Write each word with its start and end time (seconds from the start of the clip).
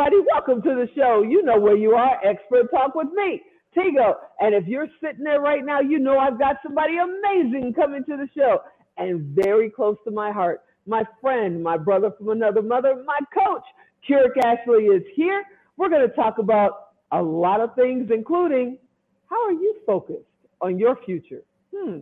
everybody. 0.00 0.26
Welcome 0.32 0.62
to 0.62 0.74
the 0.74 0.88
show. 0.94 1.22
You 1.22 1.42
know 1.42 1.58
where 1.58 1.76
you 1.76 1.92
are. 1.92 2.16
Expert 2.24 2.70
Talk 2.70 2.94
with 2.94 3.08
me, 3.12 3.42
Tigo. 3.76 4.14
And 4.40 4.54
if 4.54 4.66
you're 4.66 4.86
sitting 5.02 5.24
there 5.24 5.40
right 5.40 5.64
now, 5.64 5.80
you 5.80 5.98
know 5.98 6.18
I've 6.18 6.38
got 6.38 6.56
somebody 6.62 6.94
amazing 6.96 7.74
coming 7.74 8.04
to 8.04 8.16
the 8.16 8.28
show 8.34 8.60
and 8.96 9.34
very 9.34 9.68
close 9.68 9.96
to 10.04 10.10
my 10.10 10.32
heart. 10.32 10.62
My 10.86 11.02
friend, 11.20 11.62
my 11.62 11.76
brother 11.76 12.12
from 12.16 12.30
another 12.30 12.62
mother, 12.62 13.02
my 13.04 13.18
coach, 13.34 13.62
Kurek 14.08 14.38
Ashley 14.42 14.84
is 14.84 15.02
here. 15.14 15.42
We're 15.76 15.90
going 15.90 16.08
to 16.08 16.14
talk 16.14 16.38
about 16.38 16.92
a 17.12 17.22
lot 17.22 17.60
of 17.60 17.74
things, 17.74 18.10
including 18.14 18.78
how 19.28 19.44
are 19.46 19.52
you 19.52 19.76
focused 19.84 20.20
on 20.62 20.78
your 20.78 20.96
future? 21.04 21.42
Hmm. 21.76 21.98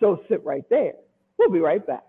So 0.00 0.20
sit 0.30 0.42
right 0.44 0.64
there. 0.70 0.94
We'll 1.38 1.50
be 1.50 1.60
right 1.60 1.86
back. 1.86 2.04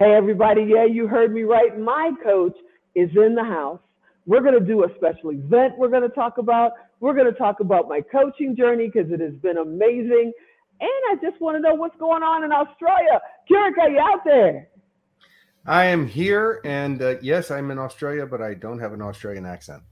Hey, 0.00 0.14
everybody. 0.14 0.62
Yeah, 0.62 0.86
you 0.86 1.06
heard 1.06 1.30
me 1.30 1.42
right. 1.42 1.78
My 1.78 2.12
coach 2.24 2.56
is 2.94 3.10
in 3.14 3.34
the 3.34 3.44
house. 3.44 3.80
We're 4.24 4.40
going 4.40 4.58
to 4.58 4.66
do 4.66 4.84
a 4.84 4.88
special 4.96 5.30
event 5.30 5.76
we're 5.76 5.90
going 5.90 6.08
to 6.08 6.08
talk 6.08 6.38
about. 6.38 6.72
We're 7.00 7.12
going 7.12 7.30
to 7.30 7.38
talk 7.38 7.60
about 7.60 7.86
my 7.86 8.00
coaching 8.00 8.56
journey 8.56 8.90
because 8.90 9.12
it 9.12 9.20
has 9.20 9.34
been 9.42 9.58
amazing. 9.58 10.32
And 10.80 10.90
I 11.10 11.16
just 11.20 11.38
want 11.38 11.58
to 11.58 11.60
know 11.60 11.74
what's 11.74 11.98
going 11.98 12.22
on 12.22 12.44
in 12.44 12.50
Australia. 12.50 13.20
Kurek, 13.46 13.76
are 13.78 13.90
you 13.90 13.98
out 13.98 14.24
there? 14.24 14.68
I 15.66 15.84
am 15.84 16.06
here. 16.06 16.62
And 16.64 17.02
uh, 17.02 17.16
yes, 17.20 17.50
I'm 17.50 17.70
in 17.70 17.78
Australia, 17.78 18.24
but 18.24 18.40
I 18.40 18.54
don't 18.54 18.78
have 18.78 18.94
an 18.94 19.02
Australian 19.02 19.44
accent. 19.44 19.82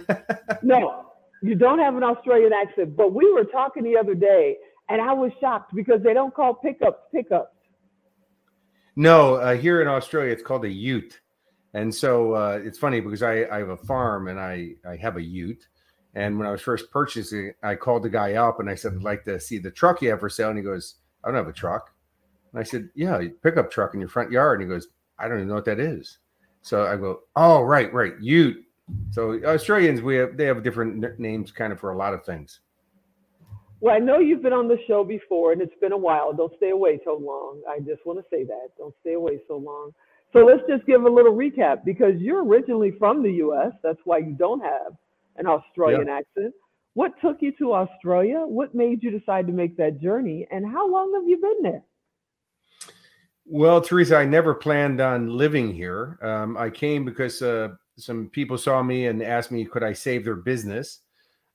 no, 0.62 1.12
you 1.42 1.54
don't 1.54 1.80
have 1.80 1.96
an 1.96 2.02
Australian 2.02 2.52
accent. 2.54 2.96
But 2.96 3.12
we 3.12 3.30
were 3.30 3.44
talking 3.44 3.82
the 3.82 3.98
other 3.98 4.14
day, 4.14 4.56
and 4.88 5.02
I 5.02 5.12
was 5.12 5.32
shocked 5.38 5.74
because 5.74 6.02
they 6.02 6.14
don't 6.14 6.34
call 6.34 6.54
pickups 6.54 7.02
pickups 7.14 7.52
no, 8.96 9.36
uh, 9.36 9.56
here 9.56 9.80
in 9.82 9.88
Australia, 9.88 10.32
it's 10.32 10.42
called 10.42 10.64
a 10.64 10.70
ute. 10.70 11.20
And 11.74 11.94
so 11.94 12.34
uh, 12.34 12.60
it's 12.62 12.78
funny 12.78 13.00
because 13.00 13.22
I, 13.22 13.44
I, 13.44 13.58
have 13.58 13.68
a 13.68 13.76
farm 13.76 14.28
and 14.28 14.40
I, 14.40 14.72
I 14.88 14.96
have 14.96 15.16
a 15.16 15.22
ute. 15.22 15.68
And 16.14 16.36
when 16.36 16.48
I 16.48 16.50
was 16.50 16.60
first 16.60 16.90
purchasing, 16.90 17.52
I 17.62 17.76
called 17.76 18.02
the 18.02 18.10
guy 18.10 18.34
up 18.34 18.58
and 18.58 18.68
I 18.68 18.74
said, 18.74 18.94
I'd 18.94 19.02
like 19.02 19.24
to 19.24 19.38
see 19.38 19.58
the 19.58 19.70
truck 19.70 20.02
you 20.02 20.10
have 20.10 20.20
for 20.20 20.28
sale. 20.28 20.48
And 20.48 20.58
he 20.58 20.64
goes, 20.64 20.96
I 21.22 21.28
don't 21.28 21.36
have 21.36 21.46
a 21.46 21.52
truck. 21.52 21.94
And 22.52 22.60
I 22.60 22.64
said, 22.64 22.88
Yeah, 22.94 23.22
pickup 23.42 23.70
truck 23.70 23.94
in 23.94 24.00
your 24.00 24.08
front 24.08 24.32
yard. 24.32 24.60
And 24.60 24.68
he 24.68 24.74
goes, 24.74 24.88
I 25.18 25.28
don't 25.28 25.38
even 25.38 25.48
know 25.48 25.54
what 25.54 25.64
that 25.66 25.78
is. 25.78 26.18
So 26.62 26.86
I 26.86 26.96
go, 26.96 27.20
Oh, 27.36 27.62
right, 27.62 27.92
right, 27.92 28.14
ute. 28.20 28.64
So 29.12 29.40
Australians, 29.44 30.02
we 30.02 30.16
have 30.16 30.36
they 30.36 30.46
have 30.46 30.64
different 30.64 31.20
names 31.20 31.52
kind 31.52 31.72
of 31.72 31.78
for 31.78 31.92
a 31.92 31.96
lot 31.96 32.12
of 32.12 32.24
things. 32.24 32.60
Well, 33.80 33.94
I 33.94 33.98
know 33.98 34.18
you've 34.18 34.42
been 34.42 34.52
on 34.52 34.68
the 34.68 34.78
show 34.86 35.04
before 35.04 35.52
and 35.52 35.62
it's 35.62 35.78
been 35.80 35.92
a 35.92 35.98
while. 35.98 36.32
Don't 36.34 36.52
stay 36.56 36.70
away 36.70 37.00
so 37.04 37.16
long. 37.16 37.62
I 37.68 37.78
just 37.78 38.04
want 38.04 38.18
to 38.18 38.24
say 38.30 38.44
that. 38.44 38.68
Don't 38.76 38.94
stay 39.00 39.14
away 39.14 39.40
so 39.48 39.56
long. 39.56 39.92
So 40.32 40.44
let's 40.44 40.62
just 40.68 40.86
give 40.86 41.02
a 41.02 41.08
little 41.08 41.32
recap 41.32 41.84
because 41.84 42.14
you're 42.18 42.44
originally 42.44 42.92
from 42.98 43.22
the 43.22 43.32
US. 43.44 43.72
That's 43.82 43.98
why 44.04 44.18
you 44.18 44.32
don't 44.38 44.60
have 44.60 44.92
an 45.36 45.46
Australian 45.46 46.08
yeah. 46.08 46.18
accent. 46.18 46.54
What 46.94 47.12
took 47.22 47.38
you 47.40 47.52
to 47.58 47.72
Australia? 47.72 48.40
What 48.40 48.74
made 48.74 49.02
you 49.02 49.10
decide 49.10 49.46
to 49.46 49.52
make 49.52 49.76
that 49.78 50.00
journey? 50.00 50.46
And 50.50 50.66
how 50.66 50.90
long 50.90 51.14
have 51.14 51.26
you 51.26 51.38
been 51.38 51.62
there? 51.62 51.82
Well, 53.46 53.80
Teresa, 53.80 54.16
I 54.16 54.26
never 54.26 54.54
planned 54.54 55.00
on 55.00 55.36
living 55.36 55.74
here. 55.74 56.18
Um, 56.22 56.56
I 56.56 56.70
came 56.70 57.04
because 57.04 57.42
uh, 57.42 57.70
some 57.96 58.28
people 58.28 58.58
saw 58.58 58.82
me 58.82 59.06
and 59.06 59.22
asked 59.22 59.50
me, 59.50 59.64
could 59.64 59.82
I 59.82 59.92
save 59.92 60.24
their 60.24 60.36
business? 60.36 61.00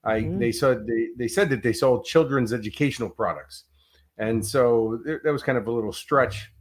I 0.05 0.21
mm-hmm. 0.21 0.39
they 0.39 0.51
said 0.51 0.85
they, 0.85 1.09
they 1.17 1.27
said 1.27 1.49
that 1.49 1.63
they 1.63 1.73
sold 1.73 2.05
children's 2.05 2.53
educational 2.53 3.09
products, 3.09 3.63
and 4.17 4.45
so 4.45 4.99
that 5.05 5.31
was 5.31 5.43
kind 5.43 5.57
of 5.57 5.67
a 5.67 5.71
little 5.71 5.93
stretch 5.93 6.51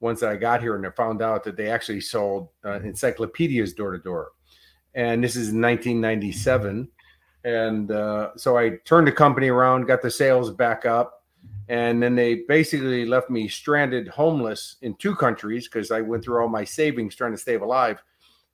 once 0.00 0.22
I 0.22 0.36
got 0.36 0.60
here 0.60 0.76
and 0.76 0.86
I 0.86 0.90
found 0.90 1.22
out 1.22 1.44
that 1.44 1.56
they 1.56 1.70
actually 1.70 2.00
sold 2.00 2.48
uh, 2.64 2.80
encyclopedias 2.80 3.74
door 3.74 3.92
to 3.92 3.98
door, 3.98 4.32
and 4.94 5.22
this 5.22 5.36
is 5.36 5.48
1997, 5.48 6.88
and 7.44 7.90
uh, 7.90 8.30
so 8.36 8.56
I 8.56 8.78
turned 8.84 9.06
the 9.06 9.12
company 9.12 9.48
around, 9.48 9.86
got 9.86 10.00
the 10.00 10.10
sales 10.10 10.50
back 10.50 10.86
up, 10.86 11.24
and 11.68 12.02
then 12.02 12.14
they 12.14 12.36
basically 12.48 13.04
left 13.04 13.28
me 13.28 13.48
stranded, 13.48 14.08
homeless 14.08 14.76
in 14.80 14.94
two 14.94 15.14
countries 15.14 15.68
because 15.68 15.90
I 15.90 16.00
went 16.00 16.24
through 16.24 16.40
all 16.40 16.48
my 16.48 16.64
savings 16.64 17.14
trying 17.14 17.32
to 17.32 17.38
stay 17.38 17.56
alive. 17.56 18.02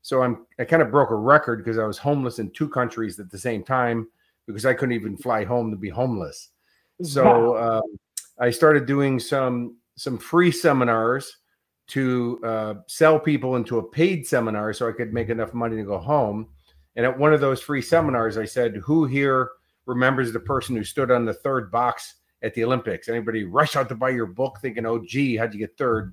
So 0.03 0.22
I'm 0.22 0.47
I 0.59 0.65
kind 0.65 0.83
of 0.83 0.91
broke 0.91 1.10
a 1.10 1.16
record 1.16 1.62
because 1.62 1.78
I 1.78 1.84
was 1.84 1.99
homeless 1.99 2.41
in 2.41 2.50
two 2.50 2.69
countries 2.69 3.21
at 3.21 3.31
the 3.31 3.39
same 3.39 3.62
time 3.62 4.09
because 4.50 4.66
I 4.66 4.75
couldn't 4.75 4.94
even 4.94 5.16
fly 5.16 5.44
home 5.44 5.71
to 5.71 5.77
be 5.77 5.88
homeless. 5.88 6.49
So 7.03 7.56
um, 7.56 7.97
I 8.38 8.50
started 8.50 8.84
doing 8.84 9.19
some 9.19 9.78
some 9.97 10.19
free 10.19 10.50
seminars 10.53 11.34
to 11.88 12.38
uh, 12.44 12.75
sell 12.89 13.19
people 13.19 13.56
into 13.56 13.78
a 13.78 13.89
paid 13.89 14.27
seminar 14.27 14.72
so 14.75 14.87
I 14.87 14.93
could 14.93 15.12
make 15.12 15.31
enough 15.31 15.55
money 15.55 15.77
to 15.77 15.83
go 15.83 15.99
home. 15.99 16.49
And 16.97 17.06
at 17.06 17.19
one 17.19 17.33
of 17.33 17.41
those 17.41 17.62
free 17.62 17.81
seminars, 17.81 18.37
I 18.37 18.44
said, 18.44 18.77
"Who 18.84 19.06
here 19.06 19.50
remembers 19.87 20.31
the 20.31 20.41
person 20.41 20.77
who 20.77 20.84
stood 20.84 21.10
on 21.10 21.25
the 21.25 21.33
third 21.33 21.71
box 21.71 22.16
at 22.43 22.53
the 22.53 22.65
Olympics? 22.65 23.09
Anybody 23.09 23.44
rush 23.44 23.77
out 23.77 23.89
to 23.89 23.94
buy 23.94 24.10
your 24.10 24.27
book 24.27 24.59
thinking, 24.60 24.84
"Oh, 24.84 25.03
gee, 25.06 25.37
how'd 25.37 25.55
you 25.55 25.59
get 25.59 25.78
third? 25.78 26.12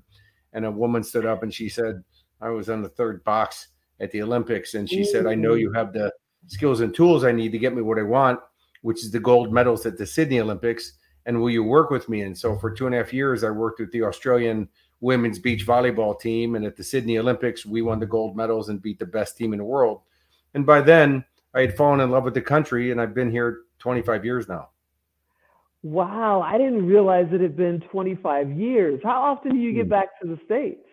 And 0.54 0.64
a 0.64 0.70
woman 0.70 1.04
stood 1.04 1.26
up 1.26 1.42
and 1.42 1.52
she 1.52 1.68
said, 1.68 2.02
"I 2.40 2.48
was 2.48 2.70
on 2.70 2.82
the 2.82 2.88
third 2.88 3.22
box 3.24 3.68
at 4.00 4.10
the 4.10 4.22
Olympics." 4.22 4.74
And 4.74 4.88
she 4.88 5.04
said, 5.04 5.26
"I 5.26 5.34
know 5.34 5.54
you 5.54 5.70
have 5.72 5.92
the 5.92 6.12
skills 6.48 6.80
and 6.80 6.94
tools 6.94 7.24
I 7.24 7.32
need 7.32 7.52
to 7.52 7.58
get 7.58 7.74
me 7.74 7.82
what 7.82 7.98
I 7.98 8.02
want, 8.02 8.40
which 8.82 9.04
is 9.04 9.10
the 9.10 9.20
gold 9.20 9.52
medals 9.52 9.86
at 9.86 9.96
the 9.96 10.06
Sydney 10.06 10.40
Olympics. 10.40 10.94
And 11.26 11.40
will 11.40 11.50
you 11.50 11.62
work 11.62 11.90
with 11.90 12.08
me? 12.08 12.22
And 12.22 12.36
so 12.36 12.56
for 12.58 12.70
two 12.70 12.86
and 12.86 12.94
a 12.94 12.98
half 12.98 13.12
years, 13.12 13.44
I 13.44 13.50
worked 13.50 13.80
with 13.80 13.92
the 13.92 14.02
Australian 14.02 14.68
women's 15.00 15.38
beach 15.38 15.66
volleyball 15.66 16.18
team. 16.18 16.56
And 16.56 16.64
at 16.64 16.76
the 16.76 16.82
Sydney 16.82 17.18
Olympics, 17.18 17.64
we 17.64 17.82
won 17.82 18.00
the 18.00 18.06
gold 18.06 18.36
medals 18.36 18.68
and 18.68 18.82
beat 18.82 18.98
the 18.98 19.06
best 19.06 19.36
team 19.36 19.52
in 19.52 19.58
the 19.58 19.64
world. 19.64 20.00
And 20.54 20.64
by 20.66 20.80
then, 20.80 21.24
I 21.54 21.60
had 21.60 21.76
fallen 21.76 22.00
in 22.00 22.10
love 22.10 22.24
with 22.24 22.34
the 22.34 22.42
country, 22.42 22.90
and 22.90 23.00
I've 23.00 23.14
been 23.14 23.30
here 23.30 23.60
25 23.78 24.24
years 24.24 24.48
now. 24.48 24.70
Wow, 25.82 26.42
I 26.42 26.58
didn't 26.58 26.86
realize 26.86 27.28
it 27.32 27.40
had 27.40 27.56
been 27.56 27.80
25 27.80 28.50
years. 28.50 29.00
How 29.02 29.22
often 29.22 29.52
do 29.52 29.58
you 29.58 29.72
get 29.72 29.84
hmm. 29.84 29.90
back 29.90 30.20
to 30.20 30.26
the 30.26 30.38
States? 30.44 30.84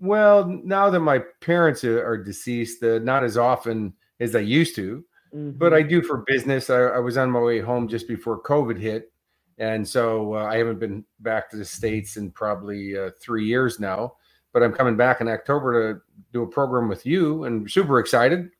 Well, 0.00 0.46
now 0.64 0.90
that 0.90 1.00
my 1.00 1.20
parents 1.40 1.82
are 1.82 2.16
deceased, 2.16 2.82
uh, 2.84 2.98
not 3.00 3.24
as 3.24 3.36
often 3.36 3.94
as 4.20 4.34
I 4.34 4.40
used 4.40 4.74
to, 4.76 5.04
mm-hmm. 5.34 5.58
but 5.58 5.72
I 5.72 5.80
mm-hmm. 5.80 5.88
do 5.88 6.02
for 6.02 6.24
business. 6.26 6.70
I, 6.70 6.80
I, 6.80 6.98
was 6.98 7.16
on 7.16 7.30
my 7.30 7.40
way 7.40 7.60
home 7.60 7.88
just 7.88 8.08
before 8.08 8.42
COVID 8.42 8.78
hit. 8.78 9.12
And 9.58 9.86
so 9.86 10.34
uh, 10.34 10.44
I 10.44 10.56
haven't 10.56 10.78
been 10.78 11.04
back 11.20 11.50
to 11.50 11.56
the 11.56 11.64
States 11.64 12.16
in 12.16 12.30
probably 12.30 12.96
uh, 12.96 13.10
three 13.20 13.44
years 13.44 13.80
now, 13.80 14.14
but 14.52 14.62
I'm 14.62 14.72
coming 14.72 14.96
back 14.96 15.20
in 15.20 15.28
October 15.28 15.94
to 15.94 16.00
do 16.32 16.42
a 16.42 16.46
program 16.46 16.88
with 16.88 17.04
you 17.04 17.44
and 17.44 17.70
super 17.70 17.98
excited. 17.98 18.50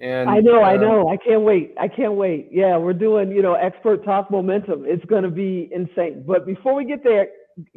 And 0.00 0.28
I 0.28 0.40
know, 0.40 0.60
I 0.60 0.74
uh, 0.74 0.80
know. 0.80 1.08
I 1.08 1.16
can't 1.16 1.42
wait. 1.42 1.72
I 1.80 1.86
can't 1.86 2.14
wait. 2.14 2.48
Yeah, 2.50 2.76
we're 2.76 2.92
doing, 2.92 3.30
you 3.30 3.42
know, 3.42 3.54
expert 3.54 4.04
talk 4.04 4.30
momentum. 4.30 4.84
It's 4.86 5.04
going 5.04 5.22
to 5.22 5.30
be 5.30 5.70
insane. 5.72 6.24
But 6.26 6.46
before 6.46 6.74
we 6.74 6.84
get 6.84 7.04
there, 7.04 7.28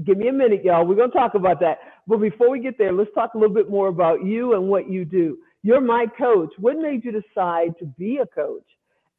give 0.04 0.18
me 0.18 0.28
a 0.28 0.34
minute, 0.34 0.64
y'all. 0.64 0.86
We're 0.86 0.96
going 0.96 1.12
to 1.12 1.18
talk 1.18 1.36
about 1.36 1.60
that. 1.60 1.78
But 2.08 2.18
before 2.18 2.50
we 2.50 2.60
get 2.60 2.78
there, 2.80 2.92
let's 2.92 3.12
talk 3.14 3.36
a 3.36 3.38
little 3.38 3.54
bit 3.54 3.70
more 3.70 3.88
about 3.88 4.26
you 4.26 4.56
and 4.56 4.68
what 4.68 4.90
you 4.90 5.06
do. 5.06 5.38
You're 5.68 5.82
my 5.82 6.06
coach. 6.18 6.54
What 6.60 6.78
made 6.78 7.04
you 7.04 7.12
decide 7.12 7.78
to 7.80 7.86
be 7.98 8.20
a 8.20 8.26
coach? 8.26 8.64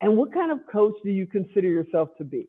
And 0.01 0.17
what 0.17 0.33
kind 0.33 0.51
of 0.51 0.61
coach 0.73 0.95
do 1.05 1.11
you 1.11 1.27
consider 1.27 1.69
yourself 1.69 2.09
to 2.17 2.25
be? 2.25 2.49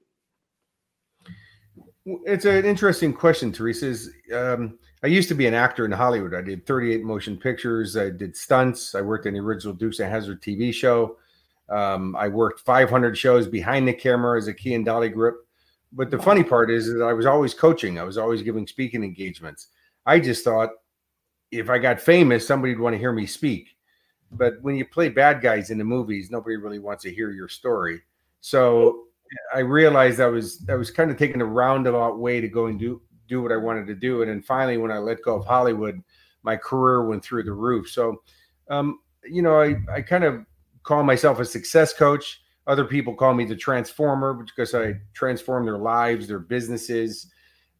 It's 2.05 2.45
an 2.45 2.63
interesting 2.63 3.11
question, 3.11 3.51
Teresa. 3.51 4.09
Um, 4.33 4.79
I 5.03 5.07
used 5.07 5.27
to 5.27 5.35
be 5.35 5.47
an 5.47 5.53
actor 5.53 5.83
in 5.83 5.91
Hollywood. 5.91 6.33
I 6.33 6.39
did 6.39 6.65
38 6.65 7.03
motion 7.03 7.35
pictures. 7.35 7.97
I 7.97 8.09
did 8.09 8.37
stunts. 8.37 8.95
I 8.95 9.01
worked 9.01 9.25
in 9.25 9.33
the 9.33 9.41
original 9.41 9.73
Dukes 9.73 9.99
of 9.99 10.07
Hazzard 10.07 10.41
TV 10.41 10.73
show. 10.73 11.17
Um, 11.67 12.15
I 12.15 12.29
worked 12.29 12.61
500 12.61 13.17
shows 13.17 13.47
behind 13.47 13.85
the 13.85 13.91
camera 13.93 14.37
as 14.37 14.47
a 14.47 14.53
key 14.53 14.75
and 14.75 14.85
dolly 14.85 15.09
grip. 15.09 15.45
But 15.91 16.09
the 16.09 16.19
funny 16.19 16.45
part 16.45 16.71
is 16.71 16.87
that 16.87 17.03
I 17.03 17.11
was 17.11 17.25
always 17.25 17.53
coaching. 17.53 17.99
I 17.99 18.03
was 18.03 18.17
always 18.17 18.43
giving 18.43 18.65
speaking 18.65 19.03
engagements. 19.03 19.67
I 20.05 20.21
just 20.21 20.45
thought 20.45 20.69
if 21.51 21.69
I 21.69 21.79
got 21.79 21.99
famous, 21.99 22.47
somebody 22.47 22.73
would 22.73 22.81
want 22.81 22.93
to 22.93 22.97
hear 22.97 23.11
me 23.11 23.25
speak. 23.25 23.75
But 24.31 24.61
when 24.61 24.75
you 24.75 24.85
play 24.85 25.09
bad 25.09 25.41
guys 25.41 25.69
in 25.69 25.77
the 25.77 25.83
movies, 25.83 26.29
nobody 26.29 26.55
really 26.55 26.79
wants 26.79 27.03
to 27.03 27.13
hear 27.13 27.31
your 27.31 27.47
story. 27.47 28.01
So 28.41 29.05
I 29.53 29.59
realized 29.59 30.19
I 30.19 30.27
was 30.27 30.65
I 30.69 30.75
was 30.75 30.91
kind 30.91 31.11
of 31.11 31.17
taking 31.17 31.41
a 31.41 31.45
roundabout 31.45 32.19
way 32.19 32.41
to 32.41 32.47
go 32.47 32.67
and 32.67 32.79
do 32.79 33.01
do 33.27 33.41
what 33.41 33.51
I 33.51 33.57
wanted 33.57 33.87
to 33.87 33.95
do. 33.95 34.21
And 34.21 34.29
then 34.29 34.41
finally, 34.41 34.77
when 34.77 34.91
I 34.91 34.97
let 34.97 35.21
go 35.21 35.35
of 35.35 35.45
Hollywood, 35.45 36.01
my 36.43 36.55
career 36.55 37.05
went 37.05 37.23
through 37.23 37.43
the 37.43 37.53
roof. 37.53 37.89
So, 37.89 38.21
um, 38.69 38.99
you 39.23 39.41
know, 39.41 39.61
I 39.61 39.75
I 39.91 40.01
kind 40.01 40.23
of 40.23 40.45
call 40.83 41.03
myself 41.03 41.39
a 41.39 41.45
success 41.45 41.93
coach. 41.93 42.41
Other 42.67 42.85
people 42.85 43.15
call 43.15 43.33
me 43.33 43.45
the 43.45 43.55
transformer 43.55 44.33
because 44.33 44.75
I 44.75 44.93
transform 45.13 45.65
their 45.65 45.77
lives, 45.77 46.27
their 46.27 46.39
businesses. 46.39 47.31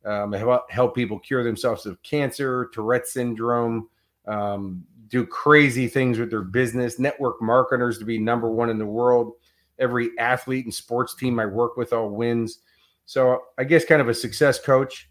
Um, 0.06 0.31
help, 0.31 0.72
help 0.72 0.96
people 0.96 1.19
cure 1.19 1.44
themselves 1.44 1.86
of 1.86 2.01
cancer, 2.04 2.69
Tourette 2.74 3.06
syndrome, 3.06 3.90
um, 4.25 4.86
do 5.10 5.26
crazy 5.26 5.88
things 5.88 6.20
with 6.20 6.30
their 6.30 6.42
business, 6.42 7.00
network 7.00 7.42
marketers 7.42 7.98
to 8.00 8.06
be 8.06 8.20
number 8.20 8.50
one 8.50 8.70
in 8.70 8.78
the 8.78 8.86
world. 8.86 9.34
Every 9.80 10.12
athlete 10.18 10.66
and 10.66 10.74
sports 10.74 11.16
team 11.16 11.40
I 11.40 11.46
work 11.46 11.78
with 11.78 11.94
all 11.94 12.10
wins. 12.10 12.60
So 13.06 13.42
I 13.58 13.64
guess 13.64 13.86
kind 13.86 14.02
of 14.02 14.10
a 14.10 14.14
success 14.14 14.60
coach, 14.60 15.10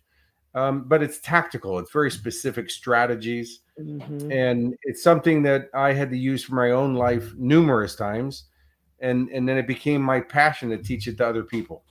um, 0.55 0.85
but 0.87 1.03
it's 1.03 1.19
tactical. 1.19 1.79
It's 1.79 1.91
very 1.91 2.11
specific 2.11 2.71
strategies, 2.71 3.61
mm-hmm. 3.81 4.31
and 4.31 4.77
it's 4.83 5.03
something 5.03 5.43
that 5.43 5.69
I 5.75 5.93
had 5.93 6.11
to 6.11 6.17
use 6.17 6.45
for 6.45 6.55
my 6.55 6.71
own 6.71 6.95
life 6.95 7.35
numerous 7.37 7.97
times, 7.97 8.45
and 9.01 9.29
and 9.31 9.49
then 9.49 9.59
it 9.59 9.67
became 9.67 10.01
my 10.01 10.21
passion 10.21 10.71
to 10.71 10.79
teach 10.79 11.09
it 11.09 11.17
to 11.19 11.27
other 11.27 11.43
people. 11.43 11.83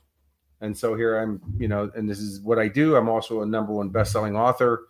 And 0.61 0.75
so 0.75 0.95
here 0.95 1.19
I'm, 1.19 1.41
you 1.57 1.67
know, 1.67 1.91
and 1.95 2.09
this 2.09 2.19
is 2.19 2.41
what 2.41 2.57
I 2.57 2.67
do. 2.67 2.95
I'm 2.95 3.09
also 3.09 3.41
a 3.41 3.45
number 3.45 3.73
one 3.73 3.89
best-selling 3.89 4.35
author, 4.35 4.87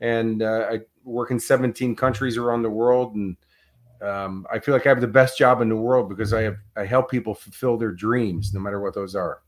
and 0.00 0.42
uh, 0.42 0.68
I 0.70 0.80
work 1.04 1.30
in 1.30 1.40
17 1.40 1.96
countries 1.96 2.36
around 2.36 2.62
the 2.62 2.70
world, 2.70 3.14
and 3.14 3.36
um, 4.02 4.46
I 4.52 4.58
feel 4.58 4.74
like 4.74 4.86
I 4.86 4.90
have 4.90 5.00
the 5.00 5.06
best 5.06 5.38
job 5.38 5.60
in 5.60 5.68
the 5.68 5.76
world 5.76 6.08
because 6.08 6.32
I 6.32 6.42
have 6.42 6.56
I 6.76 6.84
help 6.84 7.10
people 7.10 7.34
fulfill 7.34 7.76
their 7.76 7.92
dreams, 7.92 8.52
no 8.54 8.60
matter 8.60 8.80
what 8.80 8.94
those 8.94 9.14
are. 9.14 9.42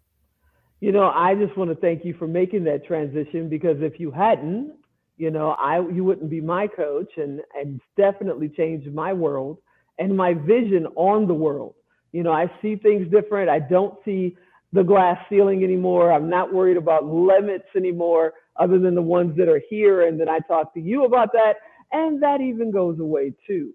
You 0.81 0.93
know, 0.93 1.11
I 1.11 1.35
just 1.35 1.57
want 1.57 1.71
to 1.71 1.77
thank 1.77 2.05
you 2.05 2.15
for 2.15 2.27
making 2.27 2.65
that 2.65 2.87
transition 2.87 3.49
because 3.49 3.77
if 3.81 4.01
you 4.01 4.11
hadn't, 4.11 4.73
you 5.19 5.31
know, 5.31 5.51
I 5.51 5.81
you 5.89 6.05
wouldn't 6.05 6.31
be 6.31 6.41
my 6.41 6.67
coach, 6.67 7.13
and 7.17 7.43
and 7.55 7.81
definitely 7.97 8.49
changed 8.49 8.93
my 8.93 9.13
world 9.13 9.59
and 9.99 10.17
my 10.17 10.35
vision 10.35 10.87
on 10.97 11.29
the 11.29 11.35
world. 11.35 11.75
You 12.13 12.23
know, 12.25 12.33
I 12.33 12.51
see 12.61 12.75
things 12.77 13.09
different. 13.11 13.49
I 13.49 13.61
don't 13.61 13.99
see 14.05 14.37
the 14.73 14.83
glass 14.83 15.19
ceiling 15.29 15.63
anymore. 15.63 16.13
I'm 16.13 16.29
not 16.29 16.53
worried 16.53 16.77
about 16.77 17.05
limits 17.05 17.67
anymore, 17.77 18.33
other 18.61 18.79
than 18.79 18.95
the 18.95 19.03
ones 19.03 19.37
that 19.37 19.49
are 19.49 19.63
here. 19.69 20.07
And 20.07 20.21
then 20.21 20.29
I 20.29 20.39
talk 20.41 20.75
to 20.75 20.81
you 20.81 21.05
about 21.05 21.33
that, 21.33 21.55
and 21.93 22.23
that 22.23 22.41
even 22.41 22.71
goes 22.71 22.99
away 23.01 23.33
too. 23.47 23.73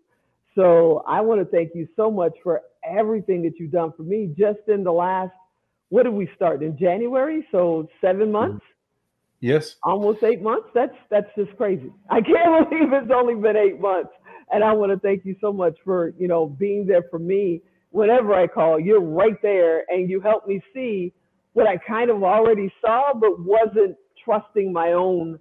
So 0.54 1.04
I 1.08 1.22
want 1.22 1.42
to 1.42 1.46
thank 1.46 1.72
you 1.76 1.88
so 1.96 2.10
much 2.10 2.34
for 2.44 2.62
everything 2.88 3.42
that 3.44 3.54
you've 3.60 3.72
done 3.72 3.92
for 3.98 4.04
me 4.04 4.34
just 4.38 4.60
in 4.68 4.84
the 4.84 4.92
last, 4.92 5.34
what 5.90 6.04
did 6.04 6.14
we 6.14 6.30
start 6.36 6.64
in 6.64 6.78
January? 6.78 7.46
So 7.52 7.90
seven 8.00 8.24
mm-hmm. 8.24 8.32
months. 8.32 8.66
Yes. 9.42 9.76
Almost 9.84 10.24
eight 10.24 10.42
months. 10.42 10.70
That's 10.74 10.96
that's 11.12 11.28
just 11.38 11.56
crazy. 11.58 11.92
I 12.10 12.22
can't 12.22 12.70
believe 12.70 12.94
it's 12.94 13.12
only 13.14 13.36
been 13.36 13.58
eight 13.58 13.82
months. 13.82 14.12
And 14.52 14.64
I 14.64 14.74
want 14.74 14.92
to 14.92 15.00
thank 15.00 15.26
you 15.26 15.36
so 15.42 15.52
much 15.52 15.76
for, 15.84 16.14
you 16.18 16.28
know, 16.28 16.46
being 16.46 16.86
there 16.86 17.04
for 17.10 17.20
me 17.20 17.62
whenever 17.96 18.34
I 18.34 18.46
call, 18.48 18.80
you're 18.80 19.00
right 19.00 19.42
there 19.42 19.84
and 19.88 20.10
you 20.10 20.20
help 20.20 20.48
me 20.48 20.62
see 20.74 21.14
what 21.54 21.66
I 21.66 21.78
kind 21.78 22.10
of 22.10 22.24
already 22.24 22.72
saw, 22.82 23.14
but 23.14 23.40
wasn't 23.40 23.96
trusting 24.26 24.74
my 24.74 24.94
own 24.94 25.40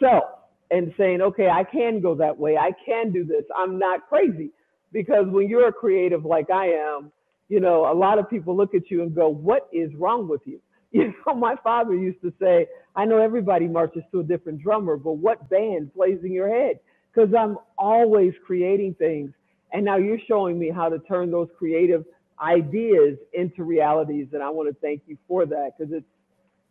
self 0.00 0.24
and 0.70 0.94
saying, 0.96 1.20
okay, 1.20 1.48
I 1.48 1.64
can 1.64 2.00
go 2.00 2.14
that 2.14 2.38
way. 2.38 2.56
I 2.56 2.70
can 2.86 3.12
do 3.12 3.24
this. 3.24 3.44
I'm 3.56 3.78
not 3.78 4.08
crazy. 4.08 4.50
Because 4.92 5.26
when 5.28 5.48
you're 5.48 5.68
a 5.68 5.72
creative 5.72 6.24
like 6.24 6.50
I 6.50 6.66
am, 6.68 7.12
you 7.48 7.60
know, 7.60 7.92
a 7.92 7.94
lot 7.94 8.18
of 8.18 8.30
people 8.30 8.56
look 8.56 8.74
at 8.74 8.90
you 8.90 9.02
and 9.02 9.14
go, 9.14 9.28
what 9.28 9.68
is 9.72 9.90
wrong 9.96 10.28
with 10.28 10.42
you? 10.44 10.60
You 10.92 11.14
know, 11.24 11.34
my 11.36 11.54
father 11.62 11.94
used 11.94 12.20
to 12.22 12.32
say, 12.42 12.66
I 12.96 13.04
know 13.04 13.18
everybody 13.18 13.68
marches 13.68 14.02
to 14.10 14.20
a 14.20 14.24
different 14.24 14.60
drummer, 14.60 14.96
but 14.96 15.12
what 15.12 15.48
band 15.48 15.94
plays 15.94 16.18
in 16.24 16.32
your 16.32 16.48
head? 16.48 16.80
Because 17.14 17.32
I'm 17.32 17.58
always 17.78 18.32
creating 18.44 18.94
things 18.94 19.30
and 19.72 19.84
now 19.84 19.96
you're 19.96 20.18
showing 20.26 20.58
me 20.58 20.70
how 20.70 20.88
to 20.88 20.98
turn 21.00 21.30
those 21.30 21.48
creative 21.56 22.04
ideas 22.42 23.18
into 23.32 23.64
realities. 23.64 24.28
And 24.32 24.42
I 24.42 24.50
want 24.50 24.68
to 24.68 24.80
thank 24.80 25.02
you 25.06 25.16
for 25.28 25.46
that 25.46 25.72
because 25.78 25.92
it's 25.92 26.06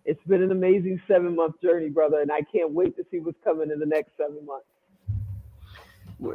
it's 0.10 0.24
been 0.24 0.42
an 0.42 0.52
amazing 0.52 1.00
seven 1.08 1.36
month 1.36 1.62
journey, 1.62 1.90
brother. 1.90 2.22
And 2.22 2.32
I 2.32 2.42
can't 2.42 2.72
wait 2.72 2.96
to 2.98 3.06
see 3.12 3.20
what's 3.20 3.38
coming 3.44 3.70
in 3.70 3.80
the 3.80 3.86
next 3.86 4.12
seven 4.18 4.44
months. 4.44 4.66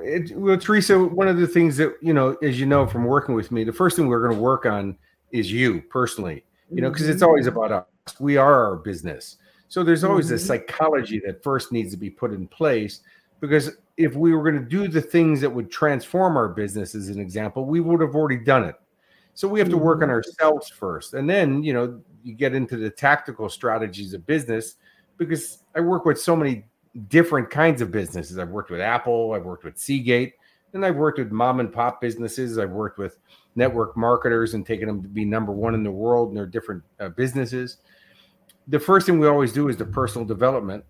It, 0.05 0.37
well, 0.37 0.57
Teresa, 0.57 0.99
one 0.99 1.27
of 1.27 1.39
the 1.39 1.47
things 1.49 1.77
that, 1.79 1.97
you 2.01 2.15
know, 2.15 2.37
as 2.41 2.59
you 2.61 2.67
know 2.67 2.87
from 2.87 3.05
working 3.05 3.35
with 3.35 3.51
me, 3.51 3.65
the 3.65 3.73
first 3.73 3.97
thing 3.97 4.07
we're 4.07 4.23
going 4.23 4.37
to 4.37 4.41
work 4.41 4.65
on 4.65 4.97
is 5.33 5.53
you 5.53 5.83
personally, 5.91 6.45
you 6.71 6.81
know, 6.81 6.89
because 6.89 7.09
it's 7.09 7.17
mm-hmm. 7.17 7.29
always 7.29 7.49
about 7.49 7.73
us. 7.73 8.21
We 8.21 8.37
are 8.37 8.65
our 8.65 8.77
business. 8.77 9.39
So 9.69 9.83
there's 9.83 10.05
always 10.05 10.27
mm-hmm. 10.27 10.37
a 10.37 10.39
psychology 10.39 11.21
that 11.27 11.43
first 11.43 11.73
needs 11.73 11.91
to 11.91 11.97
be 11.97 12.09
put 12.09 12.33
in 12.33 12.47
place 12.47 13.01
because 13.41 13.73
if 13.97 14.15
we 14.15 14.35
were 14.35 14.49
going 14.49 14.63
to 14.63 14.69
do 14.69 14.89
the 14.89 15.03
things 15.03 15.41
that 15.41 15.51
would 15.51 15.71
transform 15.71 16.37
our 16.37 16.49
business 16.49 16.95
as 16.95 17.09
an 17.09 17.21
example 17.21 17.65
we 17.65 17.81
would 17.81 18.01
have 18.01 18.15
already 18.15 18.43
done 18.43 18.65
it 18.65 18.75
so 19.35 19.47
we 19.47 19.59
have 19.59 19.69
to 19.69 19.77
work 19.77 20.03
on 20.03 20.09
mm-hmm. 20.09 20.13
ourselves 20.13 20.69
first 20.69 21.15
and 21.15 21.29
then 21.29 21.63
you 21.63 21.73
know 21.73 22.01
you 22.25 22.35
get 22.35 22.55
into 22.55 22.77
the 22.77 22.91
tactical 22.91 23.49
strategies 23.49 24.15
of 24.15 24.27
business 24.27 24.77
because 25.17 25.59
i 25.75 25.81
work 25.81 26.05
with 26.05 26.21
so 26.21 26.35
many 26.35 26.65
different 27.09 27.51
kinds 27.51 27.83
of 27.83 27.91
businesses. 27.91 28.39
I've 28.39 28.51
worked 28.51 28.71
with 28.71 28.81
apple 28.81 29.33
i've 29.33 29.45
worked 29.45 29.65
with 29.65 29.79
seagate 29.79 30.35
and 30.73 30.85
i've 30.85 30.97
worked 30.97 31.19
with 31.19 31.31
mom 31.31 31.61
and 31.61 31.73
pop 31.73 32.01
businesses. 32.01 32.59
I've 32.59 32.71
worked 32.71 32.99
with 32.99 33.19
network 33.57 33.97
marketers 33.97 34.55
and 34.55 34.67
taken 34.67 34.89
them 34.89 35.03
to 35.03 35.09
be 35.09 35.25
number 35.25 35.53
one 35.53 35.75
in 35.75 35.85
the 35.85 35.91
world 35.91 36.31
in 36.31 36.35
their 36.35 36.47
different 36.47 36.83
uh, 36.99 37.09
businesses. 37.11 37.79
The 38.67 38.81
first 38.81 39.07
thing 39.07 39.21
we 39.21 39.29
always 39.29 39.53
do 39.53 39.69
is 39.69 39.77
the 39.77 39.85
personal 39.85 40.27
development 40.27 40.85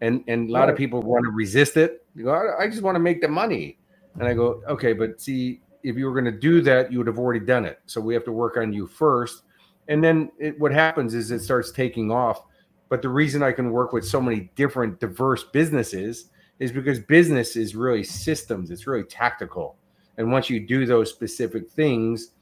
and 0.00 0.22
and 0.28 0.48
a 0.48 0.52
lot 0.52 0.68
of 0.68 0.76
people 0.76 1.02
want 1.02 1.24
to 1.24 1.30
resist 1.30 1.76
it. 1.76 2.04
You 2.14 2.24
go, 2.24 2.32
I, 2.32 2.64
I 2.64 2.68
just 2.68 2.82
want 2.82 2.96
to 2.96 3.00
make 3.00 3.20
the 3.20 3.28
money, 3.28 3.78
and 4.18 4.24
I 4.24 4.34
go, 4.34 4.62
okay, 4.68 4.92
but 4.92 5.20
see, 5.20 5.60
if 5.82 5.96
you 5.96 6.06
were 6.06 6.12
going 6.12 6.32
to 6.32 6.38
do 6.38 6.60
that, 6.62 6.92
you 6.92 6.98
would 6.98 7.06
have 7.06 7.18
already 7.18 7.44
done 7.44 7.64
it. 7.64 7.80
So 7.86 8.00
we 8.00 8.14
have 8.14 8.24
to 8.24 8.32
work 8.32 8.56
on 8.56 8.72
you 8.72 8.86
first, 8.86 9.42
and 9.88 10.02
then 10.02 10.30
it, 10.38 10.58
what 10.58 10.72
happens 10.72 11.14
is 11.14 11.30
it 11.30 11.40
starts 11.40 11.70
taking 11.70 12.10
off. 12.10 12.42
But 12.88 13.02
the 13.02 13.08
reason 13.08 13.42
I 13.42 13.52
can 13.52 13.70
work 13.70 13.92
with 13.92 14.06
so 14.06 14.20
many 14.20 14.50
different 14.54 15.00
diverse 15.00 15.44
businesses 15.44 16.30
is 16.58 16.70
because 16.70 17.00
business 17.00 17.56
is 17.56 17.74
really 17.74 18.04
systems. 18.04 18.70
It's 18.70 18.86
really 18.86 19.04
tactical, 19.04 19.76
and 20.16 20.30
once 20.30 20.48
you 20.48 20.66
do 20.66 20.86
those 20.86 21.10
specific 21.10 21.68
things, 21.70 22.32